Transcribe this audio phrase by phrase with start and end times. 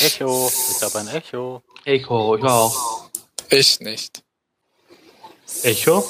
[0.00, 0.50] Echo.
[0.70, 1.62] Ich habe ein Echo.
[1.84, 3.10] Echo, ich auch.
[3.50, 4.22] Ich nicht.
[5.62, 6.04] Echo?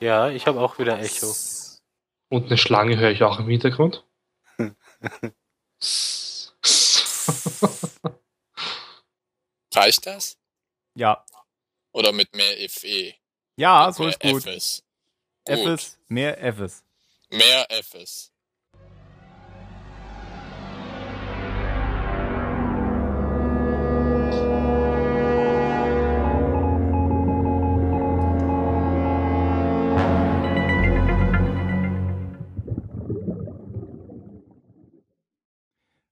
[0.00, 1.34] Ja, ich habe auch wieder Echo.
[2.28, 4.04] Und eine Schlange höre ich auch im Hintergrund.
[9.74, 10.38] Reicht das?
[10.94, 11.24] Ja.
[11.92, 13.14] Oder mit mehr FE?
[13.56, 14.42] Ja, Mit so mehr ist gut.
[14.44, 14.82] Fs.
[15.46, 15.80] Gut.
[15.80, 16.84] Fs, mehr Fs.
[17.32, 18.32] Mehr Fs.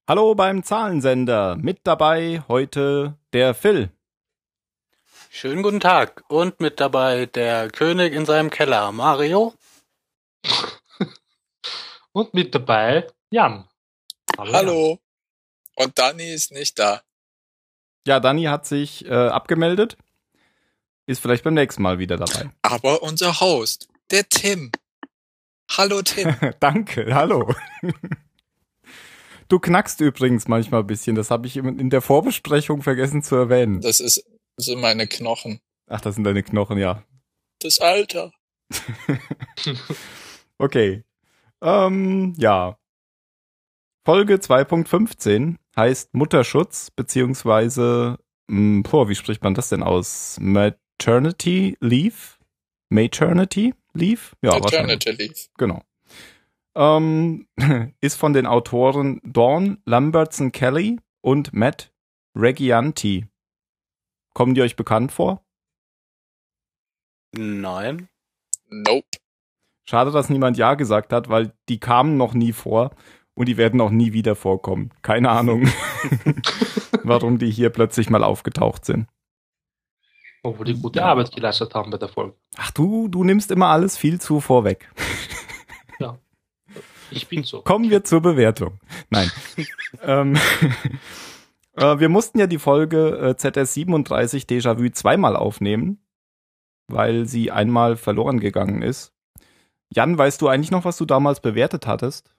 [0.06, 1.56] Hallo beim Zahlensender.
[1.56, 3.90] Mit dabei heute der Phil.
[5.30, 6.22] Schönen guten Tag.
[6.28, 9.52] Und mit dabei der König in seinem Keller, Mario.
[12.18, 13.68] Und mit dabei Jan.
[14.36, 14.98] Hallo.
[15.76, 17.00] Und Dani ist nicht da.
[18.08, 19.96] Ja, Dani hat sich äh, abgemeldet.
[21.06, 22.50] Ist vielleicht beim nächsten Mal wieder dabei.
[22.62, 24.72] Aber unser Host, der Tim.
[25.70, 26.34] Hallo Tim.
[26.58, 27.54] Danke, hallo.
[29.46, 31.14] Du knackst übrigens manchmal ein bisschen.
[31.14, 33.80] Das habe ich in der Vorbesprechung vergessen zu erwähnen.
[33.80, 34.24] Das ist
[34.56, 35.60] so meine Knochen.
[35.86, 37.04] Ach, das sind deine Knochen, ja.
[37.60, 38.32] Das Alter.
[40.60, 41.04] Okay.
[41.62, 42.78] Ähm, ja.
[44.04, 50.38] Folge 2.15 heißt Mutterschutz, beziehungsweise, mh, boah, wie spricht man das denn aus?
[50.40, 52.38] Maternity Leave?
[52.88, 54.36] Maternity Leave?
[54.42, 54.58] Ja.
[54.58, 55.48] Maternity Leave.
[55.58, 55.82] Genau.
[56.74, 57.48] Ähm,
[58.00, 61.92] ist von den Autoren Dawn Lambertson Kelly und Matt
[62.34, 63.26] Reggianti.
[64.32, 65.44] Kommen die euch bekannt vor?
[67.32, 68.08] Nein.
[68.68, 69.17] Nope.
[69.88, 72.90] Schade, dass niemand Ja gesagt hat, weil die kamen noch nie vor
[73.32, 74.90] und die werden auch nie wieder vorkommen.
[75.00, 75.66] Keine Ahnung,
[77.04, 79.08] warum die hier plötzlich mal aufgetaucht sind.
[80.42, 82.34] Obwohl die gute Arbeit geleistet haben bei der Folge.
[82.58, 84.92] Ach du, du nimmst immer alles viel zu vorweg.
[87.10, 87.62] Ich bin so.
[87.62, 88.80] Kommen wir zur Bewertung.
[89.08, 89.30] Nein.
[90.02, 90.36] ähm,
[91.72, 96.04] äh, wir mussten ja die Folge äh, ZS37 Déjà-vu zweimal aufnehmen,
[96.86, 99.14] weil sie einmal verloren gegangen ist.
[99.94, 102.30] Jan, weißt du eigentlich noch, was du damals bewertet hattest?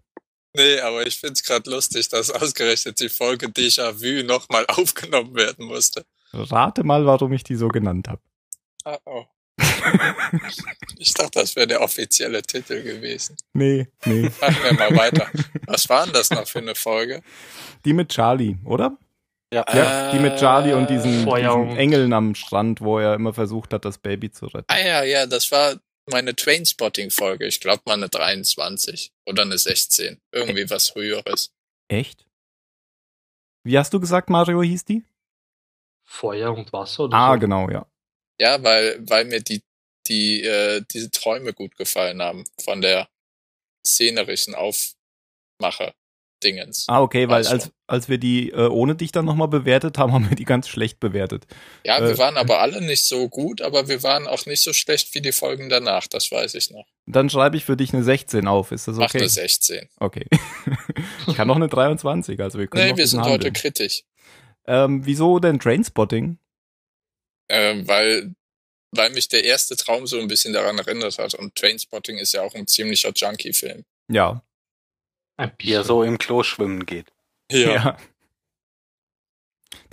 [0.55, 6.05] Nee, aber ich find's grad lustig, dass ausgerechnet die Folge Déjà-vu nochmal aufgenommen werden musste.
[6.33, 8.21] Rate mal, warum ich die so genannt habe.
[8.85, 9.25] Ah, oh.
[10.97, 13.35] Ich dachte, das wäre der offizielle Titel gewesen.
[13.53, 14.29] Nee, nee.
[14.41, 15.27] Machen wir mal weiter.
[15.67, 17.21] Was war denn das noch für eine Folge?
[17.85, 18.97] Die mit Charlie, oder?
[19.53, 19.66] Ja.
[19.73, 23.73] Ja, die mit Charlie und diesen, Feuer diesen Engeln am Strand, wo er immer versucht
[23.73, 24.66] hat, das Baby zu retten.
[24.67, 25.75] Ah ja, ja, das war
[26.07, 27.45] meine Trainspotting-Folge.
[27.45, 30.19] Ich glaube mal eine 23 oder eine 16.
[30.31, 31.53] Irgendwie was Höheres.
[31.87, 32.25] Echt?
[33.63, 35.03] Wie hast du gesagt, Mario hieß die?
[36.07, 37.39] Feuer und Wasser oder Ah, so.
[37.39, 37.85] genau, ja.
[38.39, 39.61] Ja, weil, weil mir die,
[40.07, 43.09] die, äh, diese Träume gut gefallen haben von der
[43.85, 45.93] szenerischen Aufmache
[46.44, 46.85] Dingens.
[46.88, 47.51] Ah, okay, weil Ach so.
[47.53, 50.67] als, als wir die äh, ohne dich dann nochmal bewertet haben, haben wir die ganz
[50.67, 51.45] schlecht bewertet.
[51.83, 54.73] Ja, äh, wir waren aber alle nicht so gut, aber wir waren auch nicht so
[54.73, 56.85] schlecht wie die Folgen danach, das weiß ich noch.
[57.05, 58.72] Dann schreibe ich für dich eine 16 auf.
[58.72, 59.19] Ist das Mach okay?
[59.19, 59.89] eine 16.
[59.99, 60.25] Okay.
[61.28, 63.53] ich kann noch eine 23, also wir können Nee, noch wir sind bisschen heute handeln.
[63.53, 64.03] kritisch.
[64.67, 66.38] Ähm, wieso denn Trainspotting?
[67.49, 68.35] Ähm, weil,
[68.91, 71.33] weil mich der erste Traum so ein bisschen daran erinnert hat.
[71.33, 73.83] Und Trainspotting ist ja auch ein ziemlicher Junkie-Film.
[74.11, 74.44] Ja.
[75.39, 77.13] Ein Wie er so im Klo schwimmen geht.
[77.50, 77.95] ja.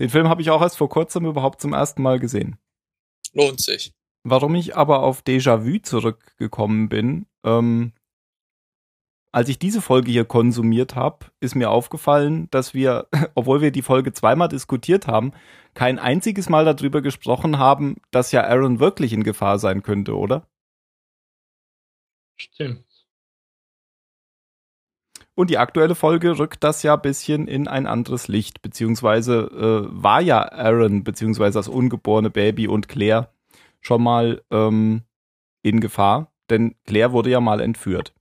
[0.01, 2.59] Den Film habe ich auch erst vor kurzem überhaupt zum ersten Mal gesehen.
[3.33, 3.93] Lohnt sich.
[4.25, 7.93] Warum ich aber auf Déjà-vu zurückgekommen bin, ähm,
[9.31, 13.07] als ich diese Folge hier konsumiert habe, ist mir aufgefallen, dass wir,
[13.37, 15.33] obwohl wir die Folge zweimal diskutiert haben,
[15.75, 20.49] kein einziges Mal darüber gesprochen haben, dass ja Aaron wirklich in Gefahr sein könnte, oder?
[22.37, 22.86] Stimmt.
[25.37, 30.03] Und die aktuelle Folge rückt das ja ein bisschen in ein anderes Licht, beziehungsweise äh,
[30.03, 33.29] war ja Aaron, beziehungsweise das ungeborene Baby und Claire
[33.83, 35.03] schon mal ähm,
[35.63, 38.15] in Gefahr, denn Claire wurde ja mal entführt.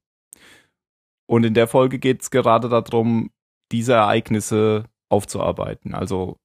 [1.25, 3.31] Und in der Folge geht es gerade darum,
[3.71, 5.95] diese Ereignisse aufzuarbeiten.
[5.95, 6.37] Also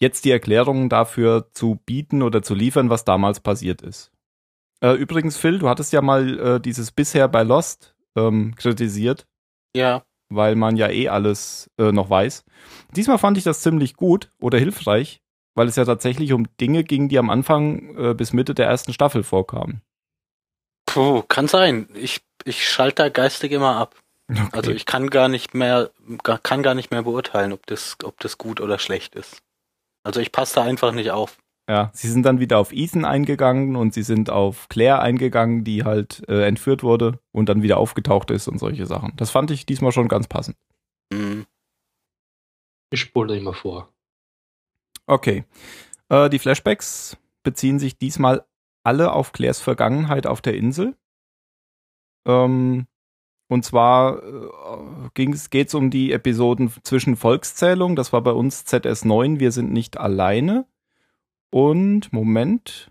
[0.00, 4.10] jetzt die Erklärungen dafür zu bieten oder zu liefern, was damals passiert ist.
[4.80, 9.28] Äh, übrigens, Phil, du hattest ja mal äh, dieses bisher bei Lost ähm, kritisiert
[9.76, 10.02] Ja.
[10.28, 12.44] Weil man ja eh alles äh, noch weiß.
[12.94, 15.20] Diesmal fand ich das ziemlich gut oder hilfreich,
[15.54, 18.92] weil es ja tatsächlich um Dinge ging, die am Anfang äh, bis Mitte der ersten
[18.92, 19.82] Staffel vorkamen.
[20.86, 21.88] Puh, kann sein.
[21.94, 23.96] Ich, ich schalte da geistig immer ab.
[24.30, 24.48] Okay.
[24.52, 25.90] Also ich kann gar nicht mehr,
[26.42, 29.42] kann gar nicht mehr beurteilen, ob das, ob das gut oder schlecht ist.
[30.02, 31.38] Also ich passe da einfach nicht auf.
[31.68, 35.84] Ja, sie sind dann wieder auf Ethan eingegangen und sie sind auf Claire eingegangen, die
[35.84, 39.12] halt äh, entführt wurde und dann wieder aufgetaucht ist und solche Sachen.
[39.16, 40.56] Das fand ich diesmal schon ganz passend.
[41.12, 41.46] Hm.
[42.90, 43.92] Ich spule immer vor.
[45.06, 45.44] Okay.
[46.08, 48.46] Äh, die Flashbacks beziehen sich diesmal
[48.82, 50.96] alle auf Claires Vergangenheit auf der Insel.
[52.26, 52.86] Ähm,
[53.50, 59.38] und zwar äh, ging's, geht's um die Episoden zwischen Volkszählung, das war bei uns ZS9,
[59.38, 60.66] wir sind nicht alleine.
[61.50, 62.90] Und, Moment.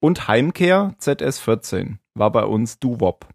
[0.00, 3.28] Und Heimkehr ZS14 war bei uns Duwop.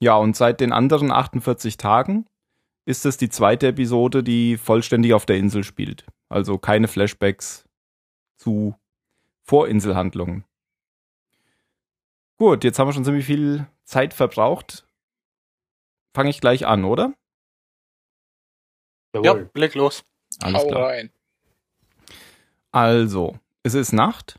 [0.00, 2.26] Ja, und seit den anderen 48 Tagen
[2.84, 6.06] ist es die zweite Episode, die vollständig auf der Insel spielt.
[6.28, 7.64] Also keine Flashbacks
[8.36, 8.74] zu
[9.44, 10.44] Vorinselhandlungen.
[12.38, 14.86] Gut, jetzt haben wir schon ziemlich viel Zeit verbraucht.
[16.14, 17.14] Fange ich gleich an, oder?
[19.14, 19.50] Ja, Jawohl.
[19.54, 20.04] leg los.
[20.42, 20.86] Alles Hau klar.
[20.88, 21.10] rein.
[22.76, 24.38] Also, es ist Nacht.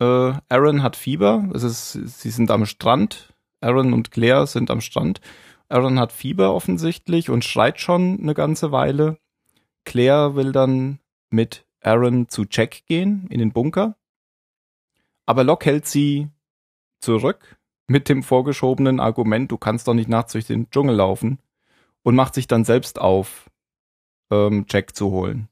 [0.00, 1.48] Äh, Aaron hat Fieber.
[1.54, 3.32] Es ist, sie sind am Strand.
[3.60, 5.20] Aaron und Claire sind am Strand.
[5.68, 9.18] Aaron hat Fieber offensichtlich und schreit schon eine ganze Weile.
[9.84, 10.98] Claire will dann
[11.30, 13.94] mit Aaron zu Jack gehen in den Bunker.
[15.24, 16.26] Aber Locke hält sie
[16.98, 21.38] zurück mit dem vorgeschobenen Argument, du kannst doch nicht nachts durch den Dschungel laufen
[22.02, 23.48] und macht sich dann selbst auf,
[24.32, 25.48] ähm, Jack zu holen.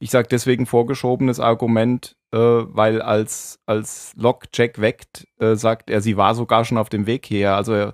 [0.00, 6.00] Ich sage deswegen vorgeschobenes Argument, äh, weil als, als Locke Jack weckt, äh, sagt er,
[6.00, 7.56] sie war sogar schon auf dem Weg hierher.
[7.56, 7.92] Also er,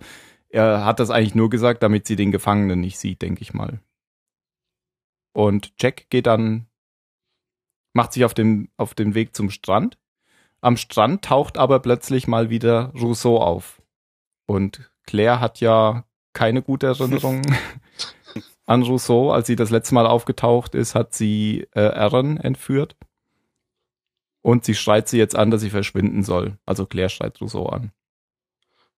[0.50, 3.80] er hat das eigentlich nur gesagt, damit sie den Gefangenen nicht sieht, denke ich mal.
[5.32, 6.66] Und Jack geht dann,
[7.94, 9.98] macht sich auf den, auf den Weg zum Strand.
[10.60, 13.82] Am Strand taucht aber plötzlich mal wieder Rousseau auf.
[14.46, 16.04] Und Claire hat ja
[16.34, 17.42] keine gute Erinnerung
[18.66, 19.30] an Rousseau.
[19.30, 22.96] Als sie das letzte Mal aufgetaucht ist, hat sie äh, Aaron entführt.
[24.42, 26.58] Und sie schreit sie jetzt an, dass sie verschwinden soll.
[26.66, 27.92] Also Claire schreit Rousseau an.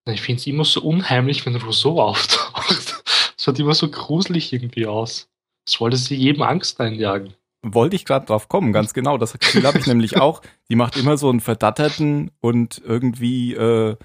[0.07, 3.03] Ich finde es immer so unheimlich, wenn Rousseau auftaucht.
[3.37, 5.29] Das schaut immer so gruselig irgendwie aus.
[5.65, 7.35] Das wollte sie jedem Angst einjagen.
[7.63, 9.19] Wollte ich gerade drauf kommen, ganz genau.
[9.19, 10.43] Das Gefühl habe ich nämlich auch.
[10.69, 13.97] Die macht immer so einen verdatterten und irgendwie, äh,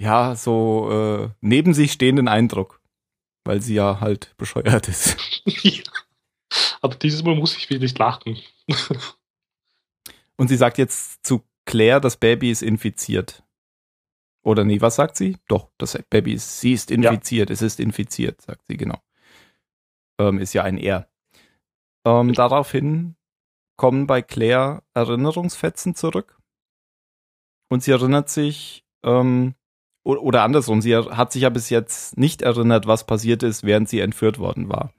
[0.00, 2.75] ja, so äh, neben sich stehenden Eindruck.
[3.46, 5.16] Weil sie ja halt bescheuert ist.
[5.62, 5.82] Ja.
[6.80, 8.38] Aber dieses Mal muss ich wirklich lachen.
[10.36, 13.44] Und sie sagt jetzt zu Claire, das Baby ist infiziert.
[14.42, 15.38] Oder nee, was sagt sie?
[15.48, 19.02] Doch, das Baby ist, sie ist infiziert, es ist infiziert, sagt sie, genau.
[20.18, 21.08] Ähm, ist ja ein Er.
[22.04, 23.16] Ähm, daraufhin
[23.76, 26.40] kommen bei Claire Erinnerungsfetzen zurück.
[27.68, 29.54] Und sie erinnert sich, ähm,
[30.06, 34.00] oder andersrum, sie hat sich ja bis jetzt nicht erinnert, was passiert ist, während sie
[34.00, 34.92] entführt worden war.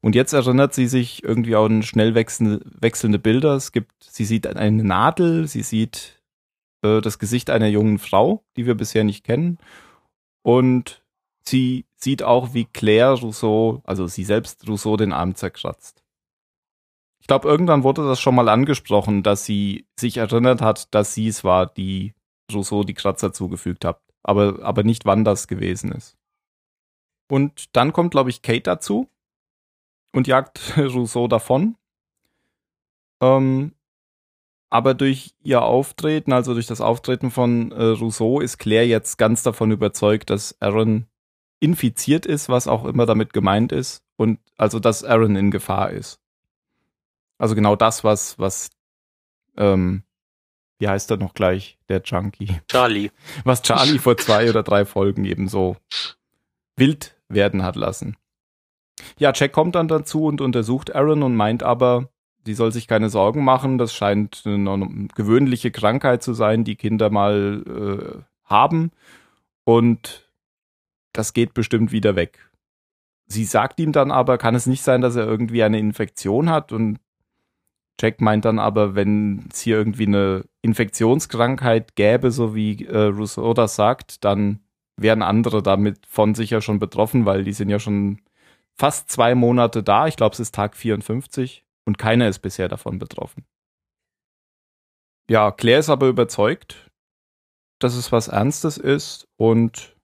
[0.00, 3.54] Und jetzt erinnert sie sich irgendwie an schnell wechselnde, wechselnde Bilder.
[3.54, 6.22] Es gibt, sie sieht eine Nadel, sie sieht
[6.82, 9.58] äh, das Gesicht einer jungen Frau, die wir bisher nicht kennen.
[10.42, 11.02] Und
[11.42, 16.04] sie sieht auch, wie Claire Rousseau, also sie selbst Rousseau den Arm zerkratzt.
[17.18, 21.28] Ich glaube, irgendwann wurde das schon mal angesprochen, dass sie sich erinnert hat, dass sie
[21.28, 22.12] es war, die
[22.52, 24.03] Rousseau die Kratzer zugefügt hat.
[24.24, 26.16] Aber, aber nicht wann das gewesen ist.
[27.28, 29.08] Und dann kommt, glaube ich, Kate dazu
[30.12, 31.76] und jagt Rousseau davon.
[33.20, 33.72] Ähm,
[34.70, 39.44] aber durch ihr Auftreten, also durch das Auftreten von äh, Rousseau, ist Claire jetzt ganz
[39.44, 41.06] davon überzeugt, dass Aaron
[41.60, 46.18] infiziert ist, was auch immer damit gemeint ist, und also dass Aaron in Gefahr ist.
[47.38, 48.70] Also genau das, was, was,
[49.56, 50.02] ähm,
[50.78, 52.60] wie heißt er noch gleich, der Junkie?
[52.68, 53.10] Charlie.
[53.44, 55.76] was Charlie vor zwei oder drei Folgen eben so
[56.76, 58.16] wild werden hat lassen.
[59.18, 62.08] Ja, Jack kommt dann dazu und untersucht Aaron und meint aber,
[62.44, 63.78] sie soll sich keine Sorgen machen.
[63.78, 68.92] Das scheint eine gewöhnliche Krankheit zu sein, die Kinder mal äh, haben.
[69.64, 70.30] Und
[71.12, 72.50] das geht bestimmt wieder weg.
[73.26, 76.72] Sie sagt ihm dann aber, kann es nicht sein, dass er irgendwie eine Infektion hat?
[76.72, 76.98] Und
[78.00, 83.54] Jack meint dann aber, wenn es hier irgendwie eine Infektionskrankheit gäbe, so wie äh, Rousseau
[83.54, 84.60] das sagt, dann
[84.96, 88.20] wären andere damit von sicher schon betroffen, weil die sind ja schon
[88.76, 90.06] fast zwei Monate da.
[90.06, 93.44] Ich glaube, es ist Tag 54 und keiner ist bisher davon betroffen.
[95.28, 96.90] Ja, Claire ist aber überzeugt,
[97.80, 99.96] dass es was Ernstes ist und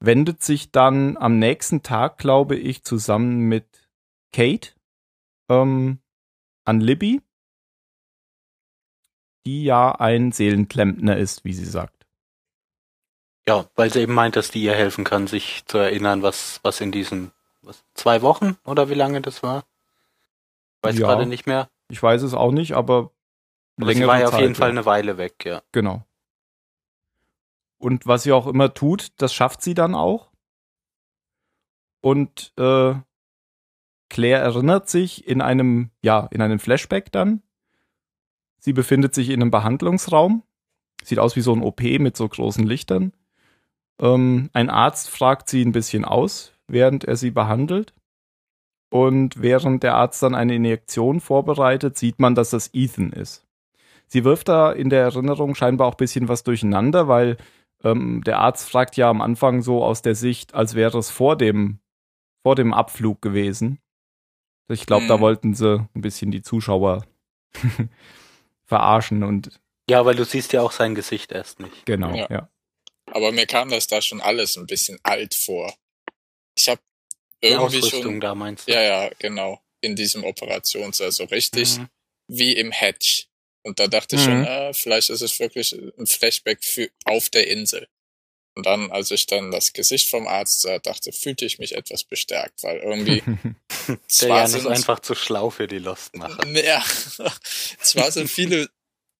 [0.00, 3.88] wendet sich dann am nächsten Tag, glaube ich, zusammen mit
[4.34, 4.70] Kate
[5.48, 6.00] ähm,
[6.64, 7.20] an Libby,
[9.46, 12.06] die ja ein Seelenklempner ist, wie sie sagt.
[13.48, 16.80] Ja, weil sie eben meint, dass die ihr helfen kann, sich zu erinnern, was, was
[16.80, 19.64] in diesen was, zwei Wochen oder wie lange das war.
[20.82, 21.06] Weiß Ja.
[21.08, 21.68] gerade nicht mehr.
[21.88, 23.10] Ich weiß es auch nicht, aber
[23.76, 25.62] Aber sie längere war ja auf Zeit, jeden Fall eine Weile weg, ja.
[25.72, 26.04] Genau.
[27.78, 30.30] Und was sie auch immer tut, das schafft sie dann auch.
[32.00, 32.94] Und äh,
[34.12, 37.40] Claire erinnert sich in einem, ja, in einem Flashback dann.
[38.58, 40.42] Sie befindet sich in einem Behandlungsraum.
[41.02, 43.14] Sieht aus wie so ein OP mit so großen Lichtern.
[43.98, 47.94] Ähm, ein Arzt fragt sie ein bisschen aus, während er sie behandelt.
[48.90, 53.46] Und während der Arzt dann eine Injektion vorbereitet, sieht man, dass das Ethan ist.
[54.08, 57.38] Sie wirft da in der Erinnerung scheinbar auch ein bisschen was durcheinander, weil
[57.82, 61.34] ähm, der Arzt fragt ja am Anfang so aus der Sicht, als wäre es vor
[61.38, 61.78] dem,
[62.42, 63.78] vor dem Abflug gewesen.
[64.68, 65.20] Ich glaube, da Mhm.
[65.20, 67.04] wollten sie ein bisschen die Zuschauer
[68.64, 69.50] verarschen und
[69.90, 71.84] Ja, weil du siehst ja auch sein Gesicht erst nicht.
[71.86, 72.26] genau, Ja.
[72.30, 72.48] ja.
[73.06, 75.74] Aber mir kam das da schon alles ein bisschen alt vor.
[76.56, 76.80] Ich habe
[77.42, 78.20] Die irgendwie Ausrüstung schon.
[78.20, 78.72] da meinst du?
[78.72, 79.60] Ja, ja, genau.
[79.80, 81.88] In diesem Operationssaal so richtig Mhm.
[82.28, 83.26] wie im Hatch.
[83.64, 84.24] Und da dachte ich Mhm.
[84.26, 87.88] schon, äh, vielleicht ist es wirklich ein Flashback für auf der Insel.
[88.54, 92.04] Und dann, als ich dann das Gesicht vom Arzt sah, dachte, fühlte ich mich etwas
[92.04, 93.22] bestärkt, weil irgendwie
[93.88, 96.46] Der zwar Jan ist einfach zu schlau für die Lostmacher.
[96.64, 96.82] ja,
[97.80, 98.68] zwar sind viele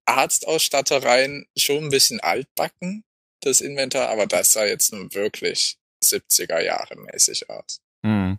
[0.04, 3.04] Arztausstattereien schon ein bisschen altbacken,
[3.40, 7.80] das Inventar, aber das sah jetzt nun wirklich 70er Jahre mäßig aus.
[8.04, 8.38] Hm.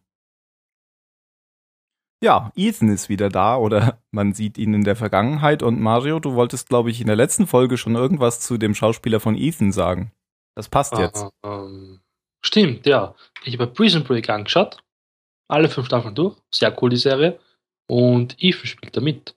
[2.21, 6.35] Ja, Ethan ist wieder da oder man sieht ihn in der Vergangenheit und Mario, du
[6.35, 10.13] wolltest, glaube ich, in der letzten Folge schon irgendwas zu dem Schauspieler von Ethan sagen.
[10.55, 11.23] Das passt jetzt.
[11.41, 12.01] Ah, ähm,
[12.41, 13.15] stimmt, ja.
[13.43, 14.77] Ich habe Prison Break angeschaut.
[15.47, 16.37] Alle fünf Staffeln durch.
[16.53, 17.39] Sehr cool, die Serie.
[17.87, 19.35] Und Ethan spielt da mit.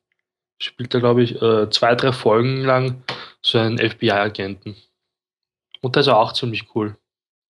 [0.60, 3.02] Spielt da, glaube ich, äh, zwei, drei Folgen lang
[3.42, 4.76] so einen FBI-Agenten.
[5.82, 6.96] Und das ist auch ziemlich cool.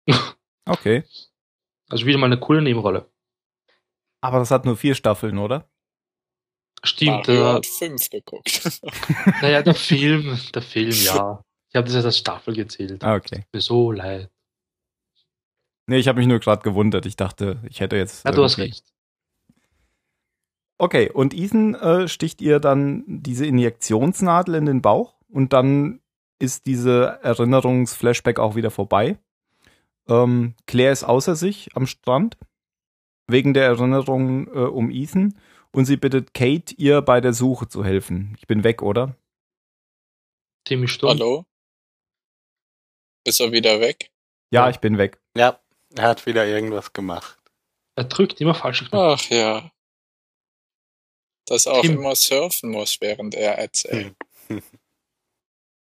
[0.65, 1.03] Okay.
[1.89, 3.11] Also wieder mal eine coole Nebenrolle.
[4.21, 5.69] Aber das hat nur vier Staffeln, oder?
[6.83, 8.81] Stimmt, Mario äh, hat fünf geguckt.
[9.41, 11.43] naja, der Film, der Film, ja.
[11.73, 13.03] Ich habe das jetzt als Staffel gezählt.
[13.03, 13.37] Ah, okay.
[13.37, 14.29] Tut Mir so leid.
[15.87, 17.07] Nee, ich habe mich nur gerade gewundert.
[17.07, 18.25] Ich dachte, ich hätte jetzt.
[18.25, 18.85] Ja, du hast recht.
[20.77, 25.99] Okay, und Ethan äh, sticht ihr dann diese Injektionsnadel in den Bauch und dann
[26.37, 29.17] ist diese Erinnerungsflashback auch wieder vorbei.
[30.07, 32.37] Ähm, Claire ist außer sich am Strand
[33.27, 35.39] wegen der Erinnerung äh, um Ethan
[35.71, 38.35] und sie bittet Kate, ihr bei der Suche zu helfen.
[38.37, 39.15] Ich bin weg, oder?
[40.65, 41.17] Timmy Sturm.
[41.17, 41.45] Hallo?
[43.23, 44.11] Ist er wieder weg?
[44.51, 45.19] Ja, ich bin weg.
[45.35, 45.59] Ja,
[45.95, 47.37] er hat wieder irgendwas gemacht.
[47.95, 49.25] Er drückt immer falsche Knopf.
[49.25, 49.71] Ach ja.
[51.45, 51.97] Dass er auch Tim.
[51.97, 54.15] immer surfen muss, während er erzählt.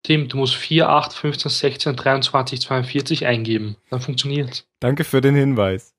[0.03, 3.77] Tim, du musst 4, 8, 15, 16, 23, 42 eingeben.
[3.89, 4.67] Dann funktioniert's.
[4.81, 5.95] Danke für den Hinweis.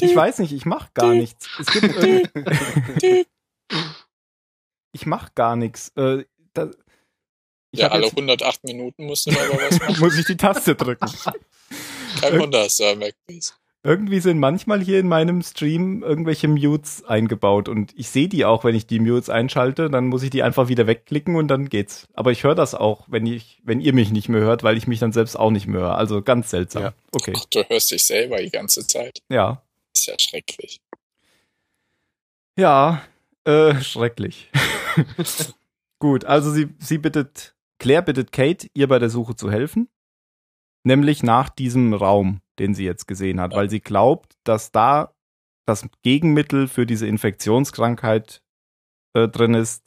[0.00, 1.48] Ich weiß nicht, ich mach gar nichts.
[1.58, 1.94] Es gibt
[4.92, 5.88] ich mach gar nichts.
[5.96, 6.70] Äh, da,
[7.74, 10.00] ich ja, alle jetzt, 108 Minuten musst du mal aber was machen.
[10.00, 11.06] muss ich die Taste drücken.
[12.20, 13.56] Kein Wunder, dass du bist.
[13.82, 18.64] Irgendwie sind manchmal hier in meinem Stream irgendwelche Mutes eingebaut und ich sehe die auch,
[18.64, 22.06] wenn ich die Mutes einschalte, dann muss ich die einfach wieder wegklicken und dann geht's.
[22.14, 24.86] Aber ich höre das auch, wenn ich, wenn ihr mich nicht mehr hört, weil ich
[24.86, 25.98] mich dann selbst auch nicht mehr höre.
[25.98, 26.82] Also ganz seltsam.
[26.84, 26.94] Ja.
[27.12, 27.34] Okay.
[27.36, 29.20] Ach, du hörst dich selber die ganze Zeit.
[29.28, 29.60] Ja.
[29.94, 30.80] Ist ja schrecklich.
[32.56, 33.02] Ja,
[33.44, 34.48] äh, schrecklich.
[35.98, 39.88] Gut, also sie, sie bittet, Claire bittet Kate, ihr bei der Suche zu helfen.
[40.86, 45.14] Nämlich nach diesem Raum, den sie jetzt gesehen hat, weil sie glaubt, dass da
[45.66, 48.42] das Gegenmittel für diese Infektionskrankheit
[49.16, 49.82] äh, drin ist,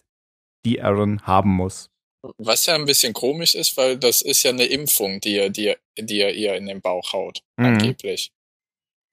[0.66, 1.92] die Aaron haben muss.
[2.40, 5.68] Was ja ein bisschen komisch ist, weil das ist ja eine Impfung, die er, die
[5.68, 7.66] er, die er ihr in den Bauch haut, Mhm.
[7.66, 8.32] angeblich.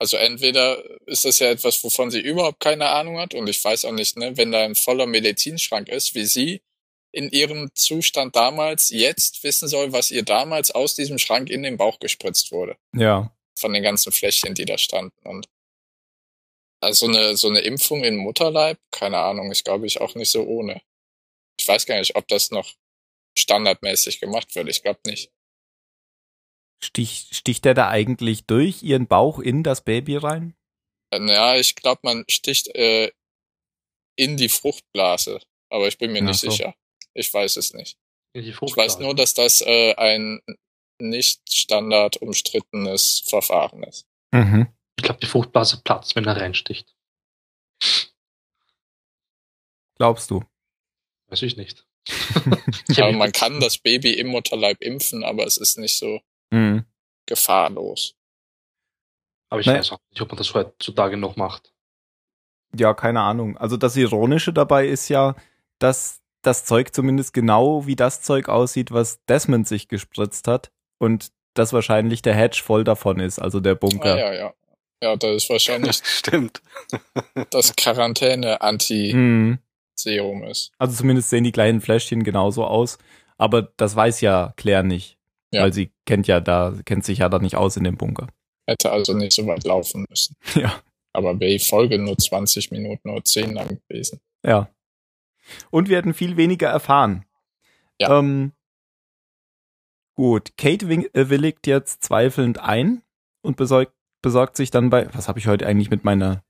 [0.00, 3.84] Also entweder ist das ja etwas, wovon sie überhaupt keine Ahnung hat und ich weiß
[3.84, 6.62] auch nicht, ne, wenn da ein voller Medizinschrank ist, wie sie
[7.14, 11.76] in ihrem Zustand damals jetzt wissen soll, was ihr damals aus diesem Schrank in den
[11.76, 12.76] Bauch gespritzt wurde.
[12.94, 13.32] Ja.
[13.56, 15.26] Von den ganzen Fläschchen, die da standen.
[15.26, 15.48] Und
[16.80, 20.42] also eine, so eine Impfung in Mutterleib, keine Ahnung, ist glaube ich auch nicht so
[20.42, 20.82] ohne.
[21.58, 22.74] Ich weiß gar nicht, ob das noch
[23.38, 24.68] standardmäßig gemacht wird.
[24.68, 25.30] Ich glaube nicht.
[26.82, 30.54] Stich, sticht er da eigentlich durch ihren Bauch in das Baby rein?
[31.10, 33.12] Naja, ich glaube, man sticht äh,
[34.16, 35.40] in die Fruchtblase,
[35.70, 36.50] aber ich bin mir Ach nicht so.
[36.50, 36.74] sicher.
[37.14, 37.96] Ich weiß es nicht.
[38.34, 40.40] Ich weiß nur, dass das äh, ein
[41.00, 44.06] nicht standard umstrittenes Verfahren ist.
[44.32, 44.68] Mhm.
[44.96, 46.94] Ich glaube, die Fruchtblase platzt, wenn er reinsticht.
[49.96, 50.44] Glaubst du?
[51.28, 51.86] Weiß ich nicht.
[52.88, 56.20] Ich Aber man kann das Baby im Mutterleib impfen, aber es ist nicht so
[56.52, 56.84] Mhm.
[57.26, 58.14] gefahrlos.
[59.50, 59.78] aber ich Naja.
[59.78, 61.72] weiß auch nicht, ob man das heutzutage noch macht.
[62.76, 63.56] Ja, keine Ahnung.
[63.56, 65.34] Also das Ironische dabei ist ja,
[65.78, 71.30] dass das Zeug zumindest genau wie das Zeug aussieht, was Desmond sich gespritzt hat und
[71.54, 74.14] das wahrscheinlich der Hedge voll davon ist, also der Bunker.
[74.14, 74.54] Ah, ja, ja.
[75.02, 76.62] Ja, das ist wahrscheinlich Stimmt.
[77.50, 80.44] das Quarantäne-Anti-Serum Mhm.
[80.44, 80.72] ist.
[80.78, 82.98] Also zumindest sehen die kleinen Fläschchen genauso aus,
[83.38, 85.18] aber das weiß ja Claire nicht,
[85.52, 85.62] Ja.
[85.62, 88.28] weil sie kennt ja da, kennt sich ja da nicht aus in dem Bunker.
[88.66, 90.36] Hätte also nicht so weit laufen müssen.
[90.54, 90.74] Ja.
[91.12, 94.18] Aber wäre die Folge nur 20 Minuten oder 10 lang gewesen.
[94.44, 94.68] Ja.
[95.70, 97.24] Und wir hätten viel weniger erfahren.
[98.00, 98.18] Ja.
[98.18, 98.52] Ähm,
[100.14, 103.02] gut, Kate äh, willigt jetzt zweifelnd ein
[103.42, 105.12] und besorgt, besorgt sich dann bei.
[105.14, 106.42] Was habe ich heute eigentlich mit meiner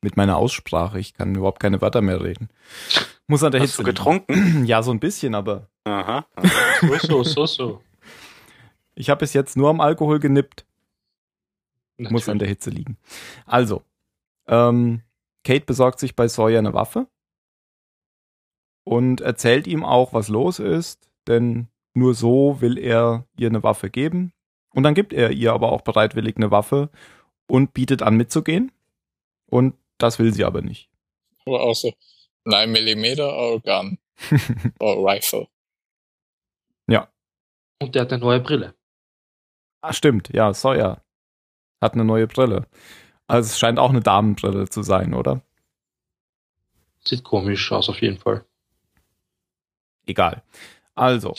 [0.00, 0.98] mit meiner Aussprache?
[0.98, 2.48] Ich kann überhaupt keine Wörter mehr reden.
[3.26, 3.82] Muss an der Hast Hitze.
[3.82, 4.32] du getrunken?
[4.34, 4.64] liegen.
[4.66, 6.26] Ja, so ein bisschen, aber Aha.
[7.00, 7.82] So, so, so,
[8.94, 10.66] ich habe bis jetzt nur am Alkohol genippt.
[11.98, 12.38] Muss an Natürlich.
[12.38, 12.98] der Hitze liegen.
[13.46, 13.82] Also,
[14.46, 15.02] ähm,
[15.44, 17.06] Kate besorgt sich bei Sawyer eine Waffe
[18.84, 23.90] und erzählt ihm auch, was los ist, denn nur so will er ihr eine Waffe
[23.90, 24.32] geben.
[24.74, 26.90] Und dann gibt er ihr aber auch bereitwillig eine Waffe
[27.46, 28.72] und bietet an, mitzugehen.
[29.46, 30.88] Und das will sie aber nicht.
[31.44, 31.92] Aber auch so
[32.44, 33.98] 9 mm or Gun
[34.80, 35.48] or Rifle.
[37.82, 38.74] Und der hat eine neue Brille.
[39.80, 41.02] ah, stimmt, ja, Sawyer
[41.80, 42.68] hat eine neue Brille.
[43.26, 45.42] Also es scheint auch eine Damenbrille zu sein, oder?
[47.04, 48.44] Sieht komisch aus, auf jeden Fall.
[50.06, 50.42] Egal.
[50.94, 51.34] Also.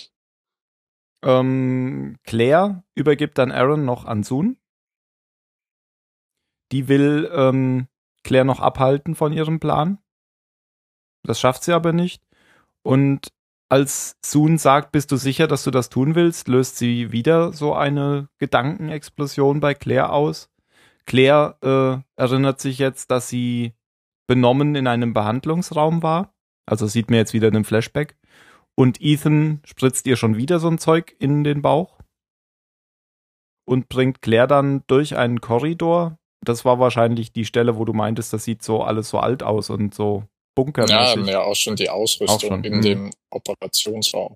[1.24, 4.58] Ähm, Claire übergibt dann Aaron noch an Soon.
[6.72, 7.88] Die will ähm,
[8.24, 10.00] Claire noch abhalten von ihrem Plan.
[11.24, 12.24] Das schafft sie aber nicht.
[12.82, 13.32] Und
[13.70, 17.74] als Soon sagt, bist du sicher, dass du das tun willst, löst sie wieder so
[17.74, 20.50] eine Gedankenexplosion bei Claire aus.
[21.06, 23.74] Claire äh, erinnert sich jetzt, dass sie
[24.28, 26.34] benommen in einem Behandlungsraum war.
[26.66, 28.16] Also sieht mir jetzt wieder in einem Flashback.
[28.76, 32.00] Und Ethan spritzt ihr schon wieder so ein Zeug in den Bauch
[33.66, 36.18] und bringt Claire dann durch einen Korridor.
[36.42, 39.70] Das war wahrscheinlich die Stelle, wo du meintest, das sieht so alles so alt aus
[39.70, 41.28] und so Ja, bunkermäßig.
[41.28, 42.82] ja, auch schon die Ausrüstung schon, in mhm.
[42.82, 44.36] dem Operationsraum.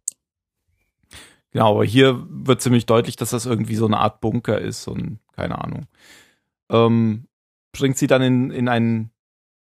[1.52, 5.20] Genau, aber hier wird ziemlich deutlich, dass das irgendwie so eine Art Bunker ist und
[5.34, 5.88] keine Ahnung.
[6.70, 7.28] Ähm,
[7.72, 9.12] bringt sie dann in, in ein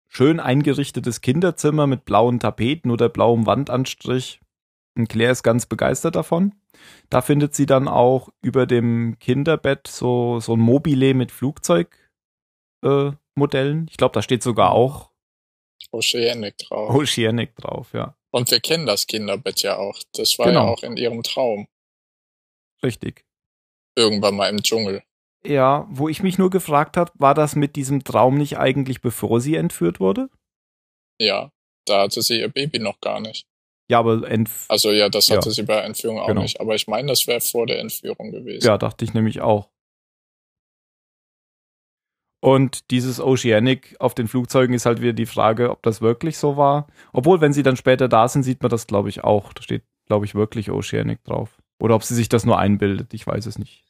[0.09, 4.41] schön eingerichtetes Kinderzimmer mit blauen Tapeten oder blauem Wandanstrich.
[4.97, 6.55] Und Claire ist ganz begeistert davon.
[7.11, 11.97] Da findet sie dann auch über dem Kinderbett so, so ein Mobile mit Flugzeugmodellen.
[12.83, 15.11] Äh, ich glaube, da steht sogar auch
[15.91, 16.95] Oceanic drauf.
[16.95, 18.17] Oceanic drauf, ja.
[18.31, 19.99] Und wir kennen das Kinderbett ja auch.
[20.15, 20.67] Das war Genau.
[20.67, 21.67] ja auch in ihrem Traum.
[22.83, 23.25] Richtig.
[23.97, 25.03] Irgendwann mal im Dschungel.
[25.47, 29.41] Ja, wo ich mich nur gefragt habe, war das mit diesem Traum nicht eigentlich bevor
[29.41, 30.31] sie entführt wurde?
[31.21, 31.53] Ja,
[31.87, 33.47] da hatte sie ihr Baby noch gar nicht.
[33.91, 35.55] Ja, aber entf Also ja, das hatte Ja.
[35.55, 36.43] sie bei Entführung auch Genau.
[36.43, 36.61] nicht.
[36.61, 38.67] Aber ich meine, das wäre vor der Entführung gewesen.
[38.67, 39.69] ja, dachte ich nämlich auch.
[42.43, 46.57] Und dieses Oceanic auf den Flugzeugen ist halt wieder die Frage, ob das wirklich so
[46.59, 46.87] war.
[47.13, 49.53] Obwohl, wenn sie dann später da sind, sieht man das, glaube ich, auch.
[49.55, 51.63] Da steht, glaube ich, wirklich Oceanic drauf.
[51.81, 53.83] Oder ob sie sich das nur einbildet, ich weiß es nicht.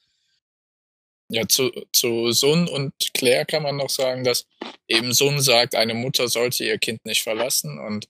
[1.30, 4.46] Ja, zu, zu Sun und Claire kann man noch sagen, dass
[4.87, 8.07] eben Sun sagt, eine Mutter sollte ihr Kind nicht verlassen und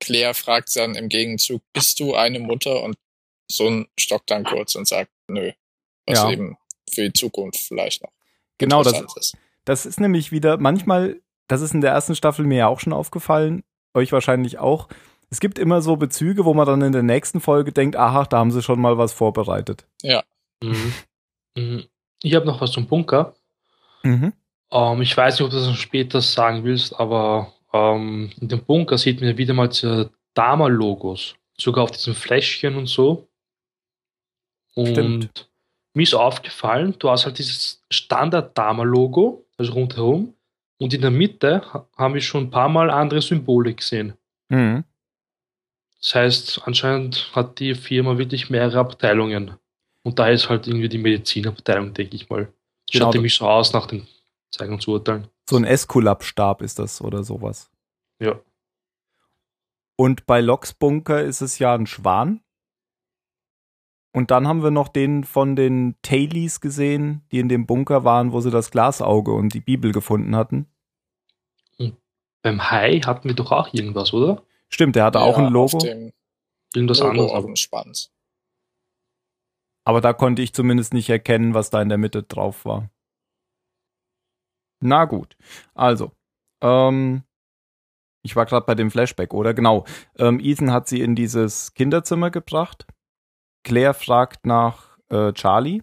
[0.00, 2.82] Claire fragt dann im Gegenzug, bist du eine Mutter?
[2.82, 2.96] Und
[3.50, 5.52] Sun stockt dann kurz und sagt, nö.
[6.06, 6.30] Was Ja.
[6.30, 6.56] eben
[6.90, 8.10] für die Zukunft vielleicht noch
[8.58, 9.36] Genau, das, ist.
[9.64, 12.92] Das ist nämlich wieder, manchmal, das ist in der ersten Staffel mir ja auch schon
[12.92, 14.88] aufgefallen, euch wahrscheinlich auch.
[15.30, 18.38] Es gibt immer so Bezüge, wo man dann in der nächsten Folge denkt, aha, da
[18.38, 19.86] haben sie schon mal was vorbereitet.
[20.62, 20.92] Mhm.
[21.56, 21.84] Mhm.
[22.22, 23.34] Ich habe noch was zum Bunker.
[24.02, 24.32] Mhm.
[24.72, 28.64] Ähm, ich weiß nicht, ob du das noch später sagen willst, aber ähm, in dem
[28.64, 31.34] Bunker sieht man ja wieder mal diese Dama-Logos.
[31.58, 33.28] Sogar auf diesen Fläschchen und so.
[34.74, 35.50] Und Stimmt.
[35.94, 40.34] mir ist aufgefallen, du hast halt dieses Standard-Dama-Logo, also rundherum.
[40.78, 44.14] Und in der Mitte ha- haben wir schon ein paar Mal andere Symbole gesehen.
[44.48, 44.84] Mhm.
[46.00, 49.56] Das heißt, anscheinend hat die Firma wirklich mehrere Abteilungen.
[50.02, 52.50] Und da ist halt irgendwie die Medizinabteilung, denke ich mal.
[52.90, 53.04] Genau.
[53.04, 54.06] Schaut nämlich so aus nach den
[54.50, 55.28] Zeigen und Urteilen.
[55.48, 57.70] So ein Esculap-Stab ist das oder sowas.
[58.20, 58.40] Ja.
[59.96, 62.40] Und bei Locks Bunker ist es ja ein Schwan.
[64.12, 68.32] Und dann haben wir noch den von den Tailies gesehen, die in dem Bunker waren,
[68.32, 70.66] wo sie das Glasauge und die Bibel gefunden hatten.
[72.42, 74.42] Beim Hai hatten wir doch auch irgendwas, oder?
[74.70, 75.76] Stimmt, der hatte auch Ja, ein Logo.
[75.76, 76.12] Auf dem,
[76.74, 77.30] Irgendwas Logo anderes.
[77.32, 78.10] auf Aber dem Schwanz.
[79.84, 82.88] Aber da konnte ich zumindest nicht erkennen, was da in der Mitte drauf war.
[84.82, 85.36] Na gut.
[85.74, 86.12] Also,
[86.62, 87.24] ähm,
[88.22, 89.54] ich war gerade bei dem Flashback, oder?
[89.54, 89.84] Genau.
[90.18, 92.86] Ähm, Ethan hat sie in dieses Kinderzimmer gebracht.
[93.64, 95.82] Claire fragt nach äh, Charlie.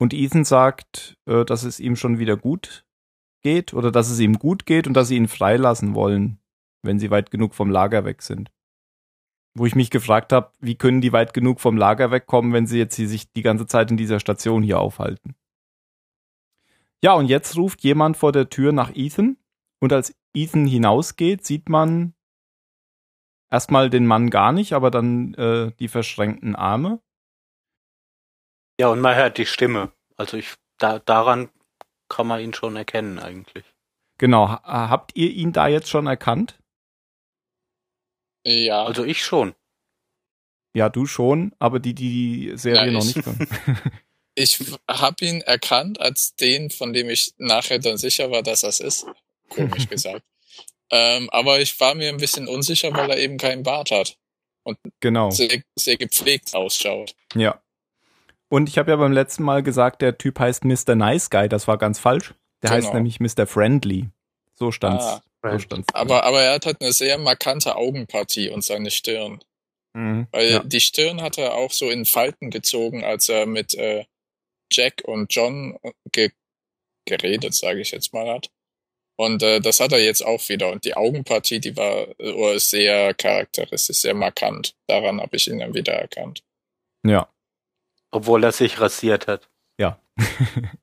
[0.00, 2.86] Und Ethan sagt, äh, dass es ihm schon wieder gut
[3.42, 6.40] geht oder dass es ihm gut geht und dass sie ihn freilassen wollen,
[6.82, 8.50] wenn sie weit genug vom Lager weg sind.
[9.56, 12.78] Wo ich mich gefragt habe, wie können die weit genug vom Lager wegkommen, wenn sie
[12.78, 15.34] jetzt hier sich die ganze Zeit in dieser Station hier aufhalten.
[17.02, 19.36] Ja, und jetzt ruft jemand vor der Tür nach Ethan
[19.80, 22.14] und als Ethan hinausgeht, sieht man
[23.50, 27.00] erstmal den Mann gar nicht, aber dann äh, die verschränkten Arme.
[28.80, 29.92] Ja, und man hört die Stimme.
[30.16, 31.50] Also ich, da, daran
[32.08, 33.64] kann man ihn schon erkennen eigentlich.
[34.18, 36.58] Genau, ha habt ihr ihn da jetzt schon erkannt?
[38.46, 39.54] Ja, Also ich schon.
[40.76, 43.48] Ja, du schon, aber die, die die Serie Ja, noch ich- nicht können.
[44.34, 48.80] ich habe ihn erkannt als den, von dem ich nachher dann sicher war, dass das
[48.80, 49.06] ist.
[49.48, 50.22] Komisch gesagt.
[50.90, 54.16] Ähm, aber ich war mir ein bisschen unsicher, weil er eben keinen Bart hat.
[55.00, 55.30] genau.
[55.30, 57.14] Sehr, sehr gepflegt ausschaut.
[57.34, 57.60] Ja.
[58.48, 60.96] Und ich habe ja beim letzten Mal gesagt, der Typ heißt Mr.
[60.96, 61.48] Nice Guy.
[61.48, 62.34] Das war ganz falsch.
[62.62, 62.94] Der heißt Genau.
[63.02, 63.46] nämlich Mr.
[63.46, 64.08] Friendly.
[64.56, 65.04] So stand's.
[65.04, 65.94] Ah, so stand's.
[65.94, 69.40] aber, aber er hat halt eine sehr markante Augenpartie und seine Stirn.
[69.94, 70.26] Mhm.
[70.32, 70.58] Weil Ja.
[70.64, 74.04] die Stirn hat er auch so in Falten gezogen, als er mit äh,
[74.70, 75.78] Jack und John
[76.12, 76.30] ge
[77.06, 78.50] geredet, sage ich jetzt mal, hat.
[79.16, 80.70] Und äh, das hat er jetzt auch wieder.
[80.70, 84.76] Und die Augenpartie, die war äh, sehr charakteristisch, sehr markant.
[84.86, 86.42] Daran habe ich ihn dann wieder erkannt.
[87.04, 87.28] ja.
[88.12, 89.48] Obwohl er sich rasiert hat.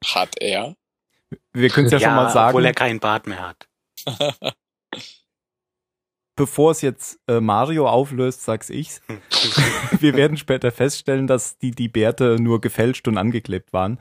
[0.06, 0.76] Hat er?
[1.52, 3.68] Wir können es ja, schon mal sagen, obwohl er keinen Bart mehr hat.
[6.38, 9.02] bevor es jetzt äh, Mario auflöst, sag's ich's.
[10.00, 13.98] Wir werden später feststellen, dass die, die Bärte nur gefälscht und angeklebt waren.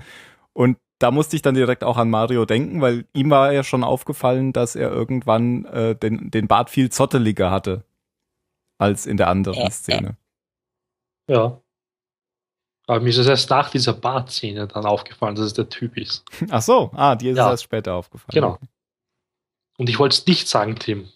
[0.53, 3.83] Und da musste ich dann direkt auch an Mario denken, weil ihm war ja schon
[3.85, 7.85] aufgefallen, dass er irgendwann äh, den, den Bart viel zotteliger hatte
[8.79, 10.16] als in der anderen Szene.
[11.29, 11.61] Ja.
[12.87, 16.25] Aber mir ist es erst nach dieser Bartszene dann aufgefallen, dass es der Typ ist.
[16.51, 17.46] Ach so, ah, dir ist Ja.
[17.46, 18.33] es erst später aufgefallen.
[18.33, 18.59] Genau.
[19.77, 21.09] Und ich wollte es nicht sagen, Tim.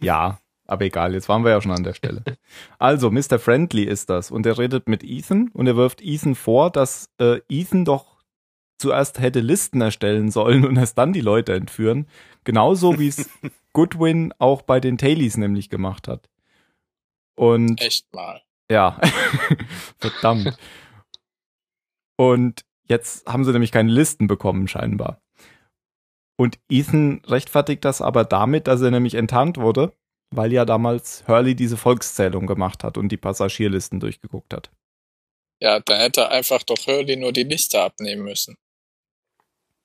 [0.00, 2.22] Ja, aber egal, jetzt waren wir ja schon an der Stelle.
[2.78, 3.38] Also, Mr.
[3.38, 7.40] Friendly ist das und er redet mit Ethan und er wirft Ethan vor, dass äh,
[7.48, 8.12] Ethan doch
[8.78, 12.06] zuerst hätte Listen erstellen sollen und erst dann die Leute entführen.
[12.44, 13.30] Genauso wie es
[13.72, 16.28] Goodwin auch bei den Tailies nämlich gemacht hat.
[17.34, 18.42] Und Echt mal.
[18.70, 19.00] ja,
[19.98, 20.58] verdammt.
[22.16, 25.20] Und jetzt haben sie nämlich keine Listen bekommen, scheinbar.
[26.36, 29.92] Und Ethan rechtfertigt das aber damit, dass er nämlich enttarnt wurde,
[30.30, 34.70] weil ja damals Hurley diese Volkszählung gemacht hat und die Passagierlisten durchgeguckt hat.
[35.60, 38.56] Ja, dann hätte er einfach doch Hurley nur die Liste abnehmen müssen.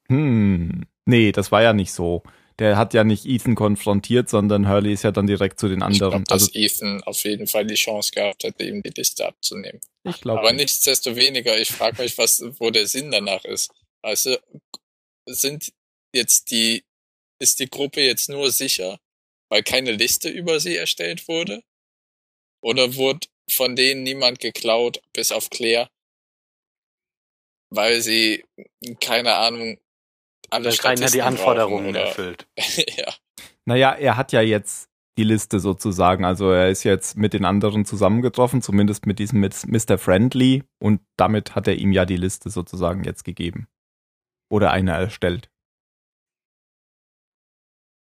[0.10, 2.23] Hm, nee, das war ja nicht so.
[2.60, 5.83] Der hat ja nicht Ethan konfrontiert, sondern Hurley ist ja dann direkt zu den Ich
[5.83, 6.23] anderen.
[6.23, 9.79] glaube, dass also Ethan auf jeden Fall die Chance gehabt hätte, ihm die Liste abzunehmen.
[10.03, 10.39] ich glaube.
[10.39, 13.69] Aber nichtsdestoweniger, ich frage mich, was, wo der Sinn danach ist.
[14.01, 14.38] Also,
[15.27, 15.71] sind
[16.13, 16.84] jetzt die,
[17.39, 19.00] ist die Gruppe jetzt nur sicher,
[19.50, 21.63] weil keine Liste über sie erstellt wurde?
[22.62, 25.89] Oder wurde von denen niemand geklaut, bis auf Claire?
[27.70, 28.46] Weil sie,
[29.00, 29.78] keine Ahnung,
[30.50, 32.48] alle Weil keiner die Anforderungen erfüllt.
[32.98, 33.13] ja,
[33.65, 36.24] Naja, er hat ja jetzt die Liste sozusagen.
[36.24, 39.98] Also er ist jetzt mit den anderen zusammengetroffen, zumindest mit diesem Mr.
[39.98, 43.67] Friendly und damit hat er ihm ja die Liste sozusagen jetzt gegeben.
[44.50, 45.50] Oder eine erstellt.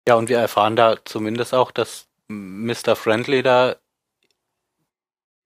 [0.08, 2.96] Ja, und wir erfahren da zumindest auch, dass Mr.
[2.96, 3.76] Friendly da,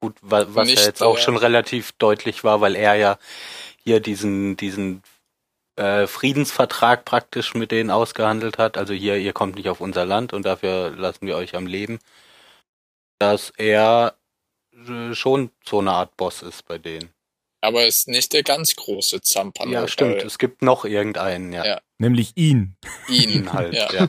[0.01, 3.19] gut, wa- was Nicht ja jetzt auch schon relativ deutlich war, weil er ja
[3.85, 5.03] hier diesen, diesen
[5.77, 8.79] äh, Friedensvertrag praktisch mit denen ausgehandelt hat.
[8.79, 11.99] Also hier, ihr kommt nicht auf unser Land und dafür lassen wir euch am Leben.
[13.19, 14.16] Dass er
[14.73, 17.11] äh, schon so eine Art Boss ist bei denen.
[17.66, 19.70] Aber ist nicht der ganz große Zampano.
[19.72, 20.22] ja, stimmt.
[20.22, 21.64] Es gibt noch irgendeinen, ja.
[21.64, 21.81] Ja.
[21.98, 22.76] Nämlich ihn.
[23.09, 23.92] Ihn, Ihn halt, ja.
[23.92, 24.09] ja.